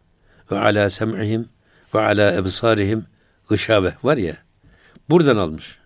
ve 0.51 0.59
ala 0.59 0.89
sem'ihim 0.89 1.49
ve 1.95 2.01
ala 2.01 2.33
ebsarihim 2.33 3.05
gışave 3.49 3.93
var 4.03 4.17
ya 4.17 4.37
buradan 5.09 5.37
almış. 5.37 5.77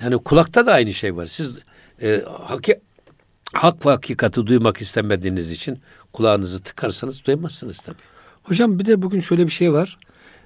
Yani 0.00 0.18
kulakta 0.18 0.66
da 0.66 0.72
aynı 0.72 0.94
şey 0.94 1.16
var. 1.16 1.26
Siz 1.26 1.50
e, 2.02 2.24
haki, 2.44 2.80
hak 3.52 3.86
ve 3.86 3.90
hakikati 3.90 4.46
duymak 4.46 4.80
istemediğiniz 4.80 5.50
için 5.50 5.78
kulağınızı 6.12 6.62
tıkarsanız 6.62 7.24
duymazsınız 7.24 7.78
tabii. 7.78 7.96
Hocam 8.42 8.78
bir 8.78 8.86
de 8.86 9.02
bugün 9.02 9.20
şöyle 9.20 9.46
bir 9.46 9.52
şey 9.52 9.72
var. 9.72 9.98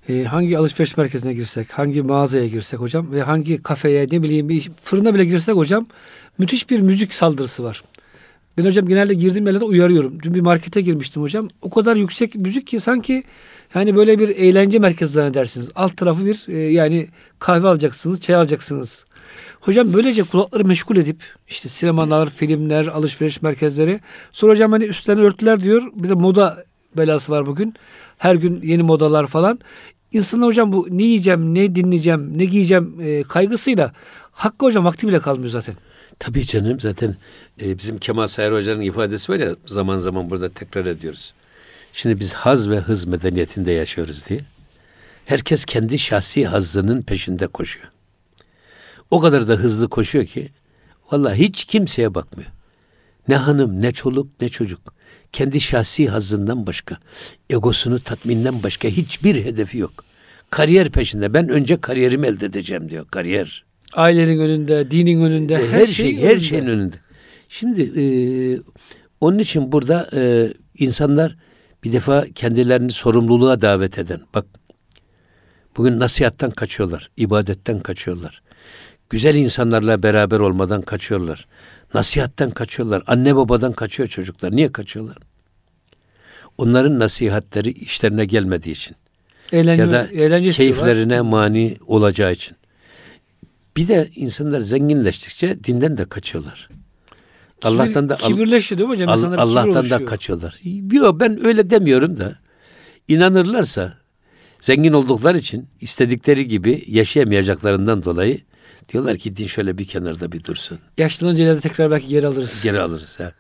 Ee, 0.09 0.25
hangi 0.25 0.59
alışveriş 0.59 0.97
merkezine 0.97 1.35
girsek, 1.35 1.73
hangi 1.73 2.03
mağazaya 2.03 2.47
girsek 2.47 2.81
hocam 2.81 3.13
ve 3.13 3.23
hangi 3.23 3.63
kafeye 3.63 4.09
ne 4.11 4.23
bileyim 4.23 4.49
bir 4.49 4.71
fırına 4.83 5.15
bile 5.15 5.25
girsek 5.25 5.57
hocam 5.57 5.87
müthiş 6.39 6.71
bir 6.71 6.81
müzik 6.81 7.15
saldırısı 7.15 7.65
var. 7.65 7.83
Ben 8.59 8.65
hocam 8.65 8.89
genelde 8.89 9.15
girdiğim 9.15 9.47
yerlerde 9.47 9.65
uyarıyorum. 9.65 10.23
Dün 10.23 10.35
bir 10.35 10.41
markete 10.41 10.81
girmiştim 10.81 11.23
hocam. 11.23 11.49
O 11.63 11.71
kadar 11.71 11.97
yüksek 11.97 12.35
müzik 12.35 12.67
ki 12.67 12.81
sanki 12.81 13.25
yani 13.75 13.97
böyle 13.97 14.19
bir 14.19 14.29
eğlence 14.29 14.79
merkezi 14.79 15.13
zannedersiniz. 15.13 15.69
Alt 15.75 15.97
tarafı 15.97 16.27
bir 16.27 16.45
e, 16.49 16.59
yani 16.59 17.09
kahve 17.39 17.69
alacaksınız, 17.69 18.21
çay 18.21 18.37
alacaksınız. 18.37 19.05
Hocam 19.61 19.95
böylece 19.95 20.23
kulakları 20.23 20.65
meşgul 20.65 20.97
edip 20.97 21.17
işte 21.49 21.69
sinemalar, 21.69 22.31
filmler, 22.31 22.87
alışveriş 22.87 23.43
merkezleri. 23.43 24.01
Sonra 24.33 24.53
hocam 24.53 24.73
hani 24.73 24.85
üstlerini 24.85 25.23
örtüler 25.23 25.63
diyor. 25.63 25.83
Bir 25.95 26.09
de 26.09 26.15
moda 26.15 26.65
belası 26.97 27.33
var 27.33 27.47
bugün. 27.47 27.75
Her 28.19 28.35
gün 28.35 28.63
yeni 28.63 28.83
modalar 28.83 29.27
falan. 29.27 29.59
İnsanlar 30.13 30.49
hocam 30.49 30.73
bu 30.73 30.87
ne 30.91 31.03
yiyeceğim, 31.03 31.55
ne 31.55 31.75
dinleyeceğim, 31.75 32.39
ne 32.39 32.45
giyeceğim 32.45 32.97
e, 33.03 33.23
kaygısıyla 33.23 33.93
hakkı 34.33 34.67
hocam 34.67 34.85
vakti 34.85 35.09
bile 35.09 35.21
kalmıyor 35.21 35.51
zaten. 35.51 35.75
Tabii 36.19 36.47
canım 36.47 36.81
zaten 36.81 37.17
e, 37.63 37.79
bizim 37.79 37.99
Kemal 37.99 38.27
Sayar 38.27 38.55
Hoca'nın 38.55 38.81
ifadesi 38.81 39.33
var 39.33 39.39
ya 39.39 39.57
zaman 39.67 39.99
zaman 39.99 40.31
burada 40.31 40.49
tekrar 40.49 40.87
ediyoruz. 40.87 41.35
Şimdi 41.93 42.21
biz 42.21 42.35
haz 42.35 42.71
ve 42.71 42.79
hız 42.79 43.05
medeniyetinde 43.05 43.73
yaşıyoruz 43.73 44.29
diye. 44.29 44.41
Herkes 45.25 45.65
kendi 45.65 45.99
şahsi 45.99 46.47
hazzının 46.47 47.03
peşinde 47.03 47.47
koşuyor. 47.47 47.89
O 49.11 49.21
kadar 49.21 49.49
da 49.49 49.53
hızlı 49.53 49.89
koşuyor 49.89 50.27
ki 50.27 50.49
vallahi 51.13 51.39
hiç 51.39 51.65
kimseye 51.65 52.15
bakmıyor. 52.15 52.51
Ne 53.29 53.37
hanım, 53.37 53.83
ne 53.83 53.93
çoluk, 53.93 54.41
ne 54.41 54.49
çocuk. 54.49 54.95
Kendi 55.33 55.61
şahsi 55.61 56.09
hazzından 56.09 56.67
başka, 56.67 56.99
egosunu 57.51 58.01
tatminden 58.01 58.63
başka 58.63 58.89
hiçbir 58.89 59.45
hedefi 59.45 59.79
yok. 59.79 60.05
Kariyer 60.51 60.91
peşinde. 60.91 61.35
Ben 61.35 61.49
önce 61.49 61.81
kariyerimi 61.81 62.27
elde 62.27 62.47
edeceğim 62.47 62.91
diyor. 62.91 63.07
Kariyer. 63.11 63.65
Ailenin 63.93 64.39
önünde, 64.39 64.91
dinin 64.91 65.21
önünde, 65.21 65.57
her, 65.57 65.69
her 65.81 65.87
şey, 65.87 66.19
her 66.19 66.31
önünde. 66.31 66.41
şeyin 66.41 66.67
önünde. 66.67 66.97
Şimdi 67.49 68.01
e, 68.01 68.05
onun 69.21 69.39
için 69.39 69.73
burada 69.73 70.09
e, 70.15 70.49
insanlar 70.79 71.37
bir 71.85 71.93
defa 71.93 72.25
kendilerini 72.35 72.91
sorumluluğa 72.93 73.61
davet 73.61 73.99
eden. 73.99 74.21
Bak 74.35 74.47
bugün 75.77 76.01
nasihattan 76.01 76.51
kaçıyorlar, 76.51 77.11
ibadetten 77.17 77.81
kaçıyorlar. 77.81 78.43
Güzel 79.11 79.35
insanlarla 79.35 80.03
beraber 80.03 80.39
olmadan 80.41 80.83
kaçıyorlar. 80.83 81.47
Nasihatten 81.95 82.51
kaçıyorlar. 82.51 83.03
Anne 83.07 83.37
babadan 83.37 83.73
kaçıyor 83.73 84.09
çocuklar. 84.09 84.57
Niye 84.57 84.73
kaçıyorlar? 84.73 85.17
Onların 86.59 86.99
nasihatleri 86.99 87.71
işlerine 87.71 88.25
gelmediği 88.25 88.75
için. 88.75 88.97
Eğlence, 89.53 89.83
ya 89.83 90.31
da 90.31 90.51
keyiflerine 90.53 91.21
var. 91.21 91.27
mani 91.27 91.77
olacağı 91.87 92.33
için. 92.33 92.57
Bir 93.77 93.89
de 93.89 94.11
insanlar 94.17 94.61
zenginleştikçe 94.61 95.65
dinden 95.65 95.97
de 95.97 96.05
kaçıyorlar. 96.05 96.69
Kibir, 97.61 97.75
Allah'tan 97.75 98.09
da 98.09 98.15
kibirleşiyor 98.15 98.79
değil 98.79 98.89
mi 98.89 98.95
hocam? 98.95 99.09
Al, 99.09 99.33
Allah'tan 99.33 99.91
da 99.91 100.05
kaçıyorlar. 100.05 100.61
Yok 100.93 101.21
ben 101.21 101.47
öyle 101.47 101.71
demiyorum 101.71 102.19
da 102.19 102.39
inanırlarsa 103.09 103.99
zengin 104.61 104.93
oldukları 104.93 105.39
için 105.39 105.69
istedikleri 105.81 106.49
gibi 106.49 106.85
yaşayamayacaklarından 106.87 108.03
dolayı 108.05 108.41
diyorlar 108.89 109.17
ki 109.17 109.37
din 109.37 109.47
şöyle 109.47 109.79
bir 109.79 109.85
kenarda 109.85 110.33
bir 110.33 110.45
dursun. 110.45 110.79
Yaşlanınca 110.99 111.45
ileride 111.45 111.61
tekrar 111.61 111.91
belki 111.91 112.09
geri 112.09 112.27
alırız. 112.27 112.63
Geri 112.63 112.81
alırız. 112.81 113.21
Ha. 113.21 113.33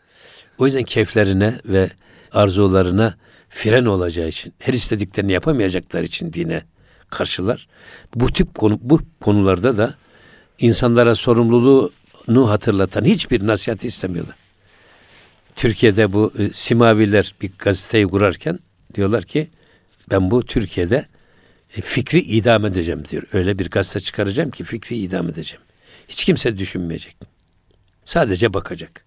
O 0.58 0.66
yüzden 0.66 0.82
keyiflerine 0.82 1.54
ve 1.64 1.90
arzularına 2.32 3.14
fren 3.48 3.84
olacağı 3.84 4.28
için, 4.28 4.54
her 4.58 4.74
istediklerini 4.74 5.32
yapamayacaklar 5.32 6.02
için 6.02 6.32
dine 6.32 6.62
karşılar. 7.10 7.68
Bu 8.14 8.32
tip 8.32 8.54
konu, 8.54 8.78
bu 8.80 9.00
konularda 9.20 9.78
da 9.78 9.94
insanlara 10.58 11.14
sorumluluğunu 11.14 12.50
hatırlatan 12.50 13.04
hiçbir 13.04 13.46
nasihat 13.46 13.84
istemiyorlar. 13.84 14.36
Türkiye'de 15.56 16.12
bu 16.12 16.32
e, 16.38 16.52
Simaviler 16.52 17.34
bir 17.42 17.50
gazeteyi 17.58 18.06
kurarken 18.06 18.58
diyorlar 18.94 19.24
ki 19.24 19.48
ben 20.10 20.30
bu 20.30 20.46
Türkiye'de 20.46 21.06
e, 21.76 21.80
fikri 21.80 22.20
idam 22.20 22.66
edeceğim 22.66 23.04
diyor. 23.10 23.22
Öyle 23.32 23.58
bir 23.58 23.70
gazete 23.70 24.00
çıkaracağım 24.00 24.50
ki 24.50 24.64
fikri 24.64 24.96
idam 24.96 25.28
edeceğim. 25.28 25.62
Hiç 26.08 26.24
kimse 26.24 26.58
düşünmeyecek. 26.58 27.16
Sadece 28.04 28.54
bakacak. 28.54 29.04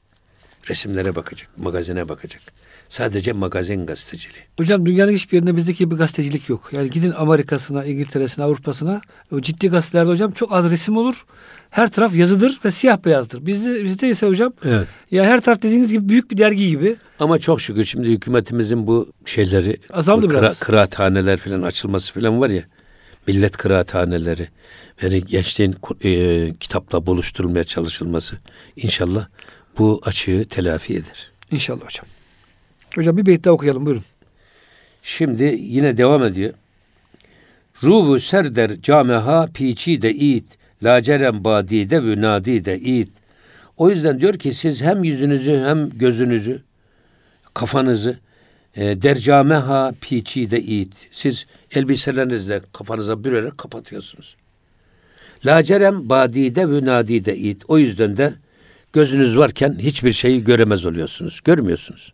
Resimlere 0.70 1.16
bakacak, 1.16 1.58
magazine 1.58 2.10
bakacak. 2.10 2.42
Sadece 2.96 3.34
magazin 3.34 3.86
gazeteciliği. 3.86 4.43
Hocam 4.58 4.86
dünyanın 4.86 5.12
hiçbir 5.12 5.38
yerinde 5.38 5.56
bizdeki 5.56 5.78
gibi 5.78 5.96
gazetecilik 5.96 6.50
yok. 6.50 6.70
Yani 6.72 6.89
gidin 6.89 7.12
Amerika'sına, 7.12 7.86
İngiltere'sine, 7.86 8.46
Avrupa'sına. 8.46 9.02
O 9.32 9.41
ciddi 9.41 9.68
gazetelerde 9.68 10.10
hocam 10.10 10.32
çok 10.32 10.54
az 10.54 10.72
resim 10.72 10.98
olur. 10.98 11.26
Her 11.70 11.91
taraf 11.91 12.16
yazıdır 12.16 12.60
ve 12.66 12.72
siyah 12.72 12.98
beyazdır. 13.06 13.46
Bizde, 13.46 13.84
bizde 13.84 14.10
ise 14.10 14.28
hocam 14.28 14.54
evet. 14.66 14.88
ya 15.12 15.26
her 15.26 15.41
taraf 15.41 15.62
dediğiniz 15.62 15.91
gibi 15.91 16.10
büyük 16.10 16.32
bir 16.32 16.38
dergi 16.38 16.70
gibi. 16.70 16.96
Ama 17.20 17.39
çok 17.39 17.62
şükür 17.62 17.84
şimdi 17.84 18.08
hükümetimizin 18.08 18.88
bu 18.88 19.10
şeyleri 19.26 19.78
azaldı 19.93 20.26
bu 20.26 20.30
biraz. 20.30 20.41
Kıra, 20.41 20.66
kıraathaneler 20.66 21.38
falan 21.38 21.62
açılması 21.62 22.14
falan 22.14 22.41
var 22.41 22.50
ya. 22.50 22.64
Millet 23.28 23.58
kıraathaneleri 23.58 24.50
yani 25.02 25.24
gençliğin 25.24 25.76
e, 26.04 26.54
kitapla 26.60 27.06
buluşturulmaya 27.06 27.64
çalışılması 27.64 28.38
inşallah 28.76 29.28
bu 29.78 30.02
açığı 30.04 30.46
telafi 30.50 30.93
eder. 30.93 31.32
İnşallah 31.52 31.86
hocam. 31.86 32.06
Hocam 32.96 33.18
bir 33.18 33.26
beyt 33.26 33.43
daha 33.43 33.54
okuyalım 33.54 33.86
buyurun. 33.86 34.04
Şimdi 35.02 35.58
yine 35.62 35.98
devam 35.98 36.24
ediyor. 36.24 36.54
Ruhu 37.84 38.20
serder 38.20 38.82
cameha 38.82 39.48
piçi 39.54 40.02
de 40.02 40.14
it, 40.14 40.58
lacerem 40.84 41.43
badide 41.43 42.06
ve 42.06 42.22
nadide 42.22 42.80
it. 42.80 43.10
O 43.78 43.89
yüzden 43.89 44.20
diyor 44.20 44.34
ki 44.34 44.52
siz 44.52 44.82
hem 44.82 45.04
yüzünüzü 45.04 45.52
hem 45.52 45.89
gözünüzü 45.89 46.62
kafanızı 47.54 48.20
e, 48.76 49.02
dercameha 49.02 49.93
piçi 50.02 50.52
de 50.52 50.62
it. 50.62 51.08
Siz 51.12 51.46
elbiselerinizle 51.72 52.62
kafanıza 52.74 53.24
bürerek 53.24 53.58
kapatıyorsunuz. 53.58 54.36
Lacerem 55.46 56.10
badide 56.10 56.72
ve 56.72 56.86
nadide 56.86 57.38
it. 57.38 57.64
O 57.68 57.78
yüzden 57.78 58.18
de 58.18 58.34
gözünüz 58.93 59.38
varken 59.38 59.76
hiçbir 59.80 60.12
şeyi 60.12 60.43
göremez 60.43 60.86
oluyorsunuz. 60.86 61.39
Görmüyorsunuz. 61.43 62.14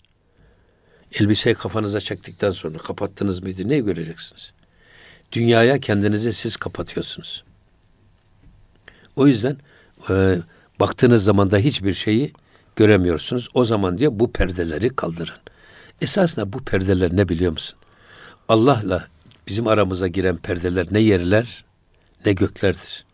Elbiseyi 1.20 1.56
kafanıza 1.56 2.00
çektikten 2.00 2.50
sonra 2.50 2.78
kapattınız 2.78 3.44
mıydı 3.44 3.70
ne 3.70 3.80
göreceksiniz? 3.80 4.54
Dünyaya 5.32 5.80
kendinizi 5.80 6.34
siz 6.34 6.58
kapatıyorsunuz. 6.58 7.44
O 9.16 9.28
yüzden 9.28 9.58
e, 10.10 10.38
baktığınız 10.80 11.24
zaman 11.24 11.52
da 11.52 11.58
hiçbir 11.58 11.94
şeyi 11.94 12.34
göremiyorsunuz. 12.76 13.50
O 13.54 13.64
zaman 13.64 13.98
diyor 13.98 14.12
bu 14.16 14.32
perdeleri 14.32 14.90
kaldırın. 14.90 15.36
Esasında 16.02 16.54
bu 16.54 16.64
perdeler 16.64 17.16
ne 17.16 17.30
biliyor 17.30 17.52
musun? 17.52 17.78
Allah'la 18.50 19.08
bizim 19.48 19.68
aramıza 19.68 20.08
giren 20.08 20.38
perdeler 20.38 20.88
ne 20.92 21.00
yerler 21.00 21.66
ne 22.26 22.34
göklerdir. 22.34 23.06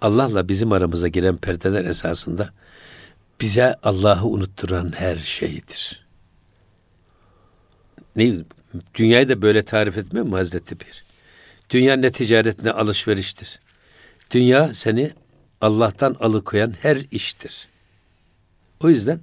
Allah'la 0.00 0.48
bizim 0.48 0.72
aramıza 0.72 1.08
giren 1.08 1.36
perdeler 1.36 1.84
esasında 1.84 2.50
bize 3.40 3.74
Allah'ı 3.82 4.26
unutturan 4.26 4.92
her 4.96 5.16
şeydir. 5.16 6.03
Ne, 8.16 8.32
dünyayı 8.94 9.28
da 9.28 9.42
böyle 9.42 9.62
tarif 9.62 9.98
etmiyor 9.98 10.26
mu 10.26 10.36
Hazreti 10.36 10.74
Pir? 10.74 11.04
Dünya 11.70 11.96
ne 11.96 12.12
ticaret 12.12 12.62
ne 12.62 12.70
alışveriştir. 12.70 13.60
Dünya 14.30 14.74
seni 14.74 15.10
Allah'tan 15.60 16.16
alıkoyan 16.20 16.74
her 16.80 16.98
iştir. 17.10 17.68
O 18.80 18.88
yüzden 18.88 19.20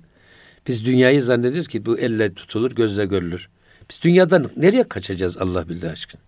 biz 0.68 0.86
dünyayı 0.86 1.24
zannediyoruz 1.24 1.68
ki 1.68 1.86
bu 1.86 2.00
elle 2.00 2.34
tutulur, 2.34 2.72
gözle 2.72 3.06
görülür. 3.06 3.50
Biz 3.90 4.02
dünyadan 4.02 4.52
nereye 4.58 4.90
kaçacağız 4.90 5.38
Allah 5.38 5.70
bildiği 5.70 5.92
aşkına? 5.92 6.22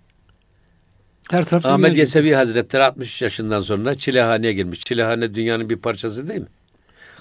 Her 1.32 1.46
taraf 1.46 1.66
Ahmet 1.66 1.98
Yesevi 1.98 2.34
Hazretleri 2.34 2.84
63 2.84 3.22
yaşından 3.22 3.60
sonra 3.60 3.96
çilehaneye 3.96 4.54
girmiş. 4.54 4.80
Çilehane 4.80 5.36
dünyanın 5.36 5.70
bir 5.70 5.78
parçası 5.78 6.30
değil 6.30 6.40
mi? 6.40 6.48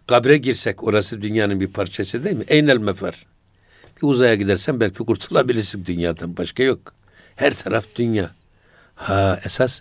Kabre 0.07 0.39
girsek 0.39 0.85
orası 0.85 1.23
dünyanın 1.23 1.61
bir 1.61 1.67
parçası 1.67 2.25
değil 2.25 2.37
mi? 2.37 2.45
Eynel 2.49 2.79
mefer. 2.79 3.27
Bir 4.03 4.07
uzaya 4.07 4.35
gidersen 4.35 4.81
belki 4.81 4.99
kurtulabilirsin 4.99 5.87
dünyadan. 5.87 6.37
Başka 6.37 6.63
yok. 6.63 6.95
Her 7.37 7.55
taraf 7.55 7.85
dünya. 7.97 8.31
Ha 8.95 9.39
esas 9.45 9.81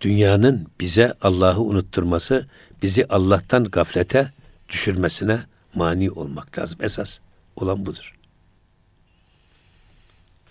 dünyanın 0.00 0.66
bize 0.80 1.12
Allah'ı 1.22 1.60
unutturması, 1.60 2.46
bizi 2.82 3.06
Allah'tan 3.06 3.64
gaflete 3.64 4.32
düşürmesine 4.68 5.40
mani 5.74 6.10
olmak 6.10 6.58
lazım. 6.58 6.78
Esas 6.82 7.18
olan 7.56 7.86
budur. 7.86 8.14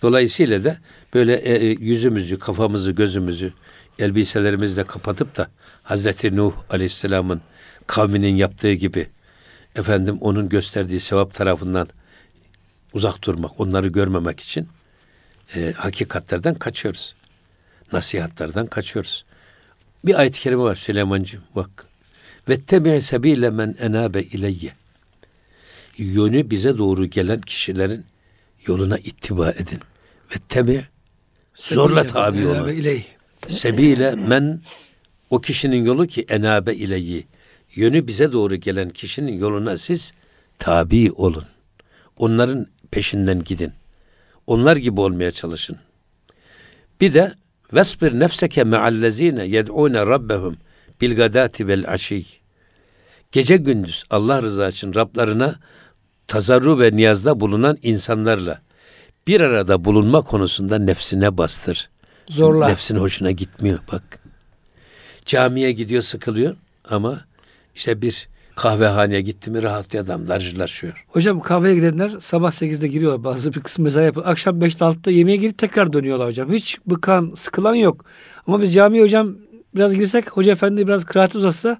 Dolayısıyla 0.02 0.64
da 0.64 0.78
böyle 1.14 1.36
e, 1.36 1.66
e, 1.66 1.66
yüzümüzü, 1.66 2.38
kafamızı, 2.38 2.90
gözümüzü 2.92 3.52
elbiselerimizle 3.98 4.84
kapatıp 4.84 5.36
da 5.36 5.48
Hazreti 5.82 6.36
Nuh 6.36 6.52
Aleyhisselam'ın 6.70 7.40
kavminin 7.86 8.36
yaptığı 8.36 8.72
gibi 8.72 9.08
efendim 9.76 10.18
onun 10.20 10.48
gösterdiği 10.48 11.00
sevap 11.00 11.34
tarafından 11.34 11.88
uzak 12.96 13.24
durmak, 13.24 13.60
onları 13.60 13.88
görmemek 13.88 14.40
için 14.40 14.68
e, 15.54 15.72
hakikatlerden 15.76 16.54
kaçıyoruz. 16.54 17.14
Nasihatlerden 17.92 18.66
kaçıyoruz. 18.66 19.24
Bir 20.04 20.20
ayet-i 20.20 20.40
kerime 20.40 20.62
var 20.62 20.74
Süleyman'cığım 20.74 21.42
bak. 21.56 21.86
Ve 22.48 22.60
tebe 22.60 23.00
sebile 23.00 23.50
men 23.50 23.76
enabe 23.80 24.22
ileyye. 24.22 24.72
Yönü 25.98 26.50
bize 26.50 26.78
doğru 26.78 27.06
gelen 27.06 27.40
kişilerin 27.40 28.04
yoluna 28.66 28.98
ittiba 28.98 29.50
edin. 29.50 29.80
Ve 30.30 30.38
tebe 30.48 30.84
zorla 31.54 32.06
tabi 32.06 32.46
olun. 32.46 32.74
Sebile 33.48 34.14
men 34.14 34.60
o 35.30 35.40
kişinin 35.40 35.84
yolu 35.84 36.06
ki 36.06 36.24
enabe 36.28 36.74
ileyi. 36.74 37.26
Yönü 37.74 38.06
bize 38.06 38.32
doğru 38.32 38.56
gelen 38.56 38.90
kişinin 38.90 39.38
yoluna 39.38 39.76
siz 39.76 40.12
tabi 40.58 41.12
olun. 41.12 41.44
Onların 42.16 42.66
peşinden 42.90 43.44
gidin. 43.44 43.72
Onlar 44.46 44.76
gibi 44.76 45.00
olmaya 45.00 45.30
çalışın. 45.30 45.76
Bir 47.00 47.14
de 47.14 47.34
vesbir 47.72 48.20
nefseke 48.20 48.64
me'allezine 48.64 49.46
yed'une 49.46 50.06
rabbehum 50.06 50.56
bil 51.00 51.16
gadati 51.16 51.68
vel 51.68 51.92
aşi. 51.92 52.24
Gece 53.32 53.56
gündüz 53.56 54.04
Allah 54.10 54.42
rızası 54.42 54.76
için 54.76 54.94
Rablarına 54.94 55.56
tazarru 56.28 56.80
ve 56.80 56.96
niyazda 56.96 57.40
bulunan 57.40 57.78
insanlarla 57.82 58.60
bir 59.26 59.40
arada 59.40 59.84
bulunma 59.84 60.20
konusunda 60.20 60.78
nefsine 60.78 61.38
bastır. 61.38 61.90
Zorla. 62.28 62.68
Nefsin 62.68 62.96
hoşuna 62.96 63.30
gitmiyor 63.30 63.78
bak. 63.92 64.20
Camiye 65.26 65.72
gidiyor 65.72 66.02
sıkılıyor 66.02 66.56
ama 66.84 67.24
işte 67.74 68.02
bir 68.02 68.28
kahvehaneye 68.56 69.20
gitti 69.20 69.50
mi 69.50 69.62
rahatlıyor 69.62 70.04
adam 70.04 70.28
darcılaşıyor. 70.28 71.04
Hocam 71.08 71.40
kahveye 71.40 71.74
gidenler 71.74 72.12
sabah 72.20 72.50
8'de 72.50 72.88
giriyor 72.88 73.24
bazı 73.24 73.54
bir 73.54 73.60
kısmı 73.60 73.84
mesai 73.84 74.04
yapıyor. 74.04 74.26
Akşam 74.26 74.58
5'te 74.60 74.84
6'da 74.84 75.10
yemeğe 75.10 75.36
girip 75.36 75.58
tekrar 75.58 75.92
dönüyorlar 75.92 76.28
hocam. 76.28 76.52
Hiç 76.52 76.78
bıkan 76.86 77.32
sıkılan 77.36 77.74
yok. 77.74 78.04
Ama 78.46 78.62
biz 78.62 78.74
camiye 78.74 79.02
hocam 79.02 79.36
biraz 79.74 79.94
girsek 79.94 80.30
hoca 80.30 80.52
efendi 80.52 80.86
biraz 80.86 81.04
kıraat 81.04 81.36
uzatsa 81.36 81.78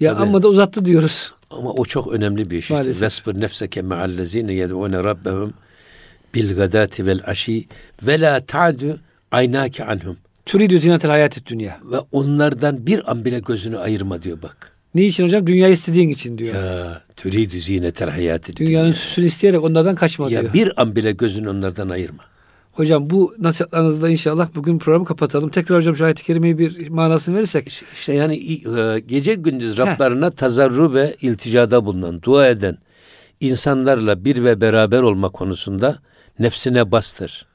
ya 0.00 0.12
Tabii. 0.12 0.22
amma 0.22 0.42
da 0.42 0.48
uzattı 0.48 0.84
diyoruz. 0.84 1.34
Ama 1.50 1.72
o 1.72 1.84
çok 1.84 2.12
önemli 2.12 2.50
bir 2.50 2.58
iş 2.58 2.70
işte. 2.70 3.00
Vesbir 3.00 3.40
nefseke 3.40 3.82
me'allezine 3.82 4.54
yed'une 4.54 5.04
rabbehum 5.04 5.54
bil 6.34 6.56
gadati 6.56 7.06
vel 7.06 7.20
aşi 7.26 7.66
ve 8.02 8.20
la 8.20 8.40
ta'du 8.46 9.00
aynake 9.30 9.84
anhum. 9.84 10.16
Türidü 10.46 10.78
zinetel 10.78 11.10
hayat 11.10 11.46
dünya. 11.46 11.80
Ve 11.84 11.96
onlardan 12.12 12.86
bir 12.86 13.10
an 13.10 13.24
bile 13.24 13.38
gözünü 13.38 13.78
ayırma 13.78 14.22
diyor 14.22 14.42
bak. 14.42 14.71
Ne 14.94 15.04
için 15.04 15.24
hocam? 15.24 15.46
Dünya 15.46 15.68
istediğin 15.68 16.08
için 16.08 16.38
diyor. 16.38 16.54
Ya 16.54 17.02
türidü 17.16 17.60
zinetel 17.60 18.10
hayat 18.10 18.56
Dünyanın 18.56 18.84
dünya. 18.84 18.94
süsünü 18.94 19.26
isteyerek 19.26 19.64
onlardan 19.64 19.94
kaçma 19.94 20.24
ya 20.24 20.30
diyor. 20.30 20.42
Ya 20.42 20.52
bir 20.52 20.82
an 20.82 20.96
bile 20.96 21.12
gözünü 21.12 21.48
onlardan 21.48 21.88
ayırma. 21.88 22.22
Hocam 22.72 23.10
bu 23.10 23.34
nasihatlarınızla 23.38 24.08
inşallah 24.10 24.48
bugün 24.54 24.78
programı 24.78 25.04
kapatalım. 25.04 25.50
Tekrar 25.50 25.78
hocam 25.78 25.96
şu 25.96 26.04
ayet-i 26.04 26.24
kerimeyi 26.24 26.58
bir 26.58 26.88
manasını 26.88 27.36
verirsek. 27.36 27.82
İşte 27.94 28.12
yani 28.12 28.36
e, 28.36 29.00
gece 29.00 29.34
gündüz 29.34 29.78
Rablarına 29.78 30.26
Heh. 30.26 30.30
tazarru 30.30 30.94
ve 30.94 31.16
ilticada 31.22 31.84
bulunan, 31.84 32.22
dua 32.22 32.48
eden 32.48 32.78
insanlarla 33.40 34.24
bir 34.24 34.44
ve 34.44 34.60
beraber 34.60 35.02
olma 35.02 35.28
konusunda 35.28 35.98
nefsine 36.38 36.92
bastır. 36.92 37.46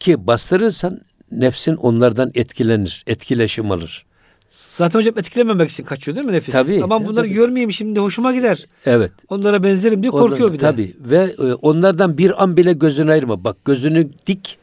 Ki 0.00 0.26
bastırırsan 0.26 1.00
nefsin 1.32 1.74
onlardan 1.76 2.30
etkilenir, 2.34 3.04
etkileşim 3.06 3.70
alır. 3.70 4.06
Zaten 4.50 4.98
hocam 4.98 5.18
etkilememek 5.18 5.70
için 5.70 5.84
kaçıyor 5.84 6.16
değil 6.16 6.26
mi 6.26 6.32
nefis? 6.32 6.52
Tabii. 6.52 6.84
Aman 6.84 7.06
bunları 7.06 7.26
tabii. 7.26 7.34
görmeyeyim 7.34 7.72
şimdi 7.72 8.00
hoşuma 8.00 8.32
gider. 8.32 8.66
Evet. 8.86 9.12
Onlara 9.28 9.62
benzerim 9.62 10.02
diye 10.02 10.10
korkuyor 10.10 10.50
Ondan, 10.50 10.52
bir 10.52 10.58
de. 10.58 10.62
Tabii 10.62 10.94
ve 11.00 11.34
e, 11.38 11.54
onlardan 11.54 12.18
bir 12.18 12.42
an 12.42 12.56
bile 12.56 12.72
gözünü 12.72 13.12
ayırma. 13.12 13.44
Bak 13.44 13.64
gözünü 13.64 14.08
dik. 14.26 14.58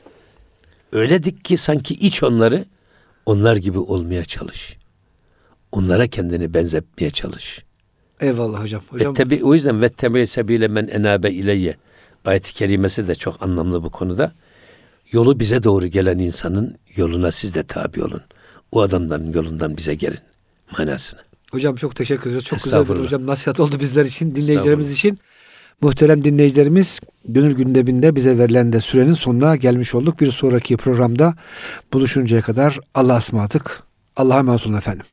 Öyle 0.91 1.23
dik 1.23 1.45
ki 1.45 1.57
sanki 1.57 1.93
iç 1.93 2.23
onları 2.23 2.65
onlar 3.25 3.55
gibi 3.55 3.79
olmaya 3.79 4.25
çalış. 4.25 4.77
Onlara 5.71 6.07
kendini 6.07 6.53
benzetmeye 6.53 7.09
çalış. 7.09 7.63
Eyvallah 8.19 8.63
hocam. 8.63 8.81
hocam. 8.89 9.11
Ve 9.11 9.17
tabi 9.17 9.43
o 9.43 9.53
yüzden 9.53 9.81
ve 9.81 9.89
tebe 9.89 10.25
sebile 10.25 10.67
men 10.67 10.88
enabe 10.88 11.31
ileyye 11.31 11.75
ayet-i 12.25 12.53
kerimesi 12.53 13.07
de 13.07 13.15
çok 13.15 13.43
anlamlı 13.43 13.83
bu 13.83 13.89
konuda. 13.89 14.31
Yolu 15.11 15.39
bize 15.39 15.63
doğru 15.63 15.88
gelen 15.88 16.17
insanın 16.19 16.75
yoluna 16.95 17.31
siz 17.31 17.53
de 17.53 17.63
tabi 17.63 18.03
olun. 18.03 18.21
O 18.72 18.82
adamların 18.82 19.34
yolundan 19.34 19.78
bize 19.78 19.95
gelin 19.95 20.20
manasını. 20.78 21.20
Hocam 21.51 21.76
çok 21.76 21.95
teşekkür 21.95 22.30
ederiz. 22.30 22.43
Çok 22.45 22.63
güzel 22.63 22.89
bir 22.89 22.95
hocam 22.95 23.28
nasihat 23.28 23.59
oldu 23.59 23.80
bizler 23.80 24.05
için, 24.05 24.36
dinleyicilerimiz 24.36 24.91
için. 24.91 25.20
Muhterem 25.82 26.24
dinleyicilerimiz 26.24 26.99
Gönül 27.26 27.55
Gündeminde 27.55 28.15
bize 28.15 28.38
verilen 28.38 28.74
de 28.74 28.82
sürenin 28.82 29.13
sonuna 29.13 29.55
gelmiş 29.55 29.95
olduk. 29.95 30.20
Bir 30.20 30.32
sonraki 30.32 30.78
programda 30.78 31.36
buluşuncaya 31.93 32.41
kadar 32.41 32.80
Allah'a 32.93 33.18
ısmarladık. 33.18 33.84
Allah'a 34.15 34.39
emanet 34.39 34.68
olun 34.68 34.78
efendim. 34.78 35.05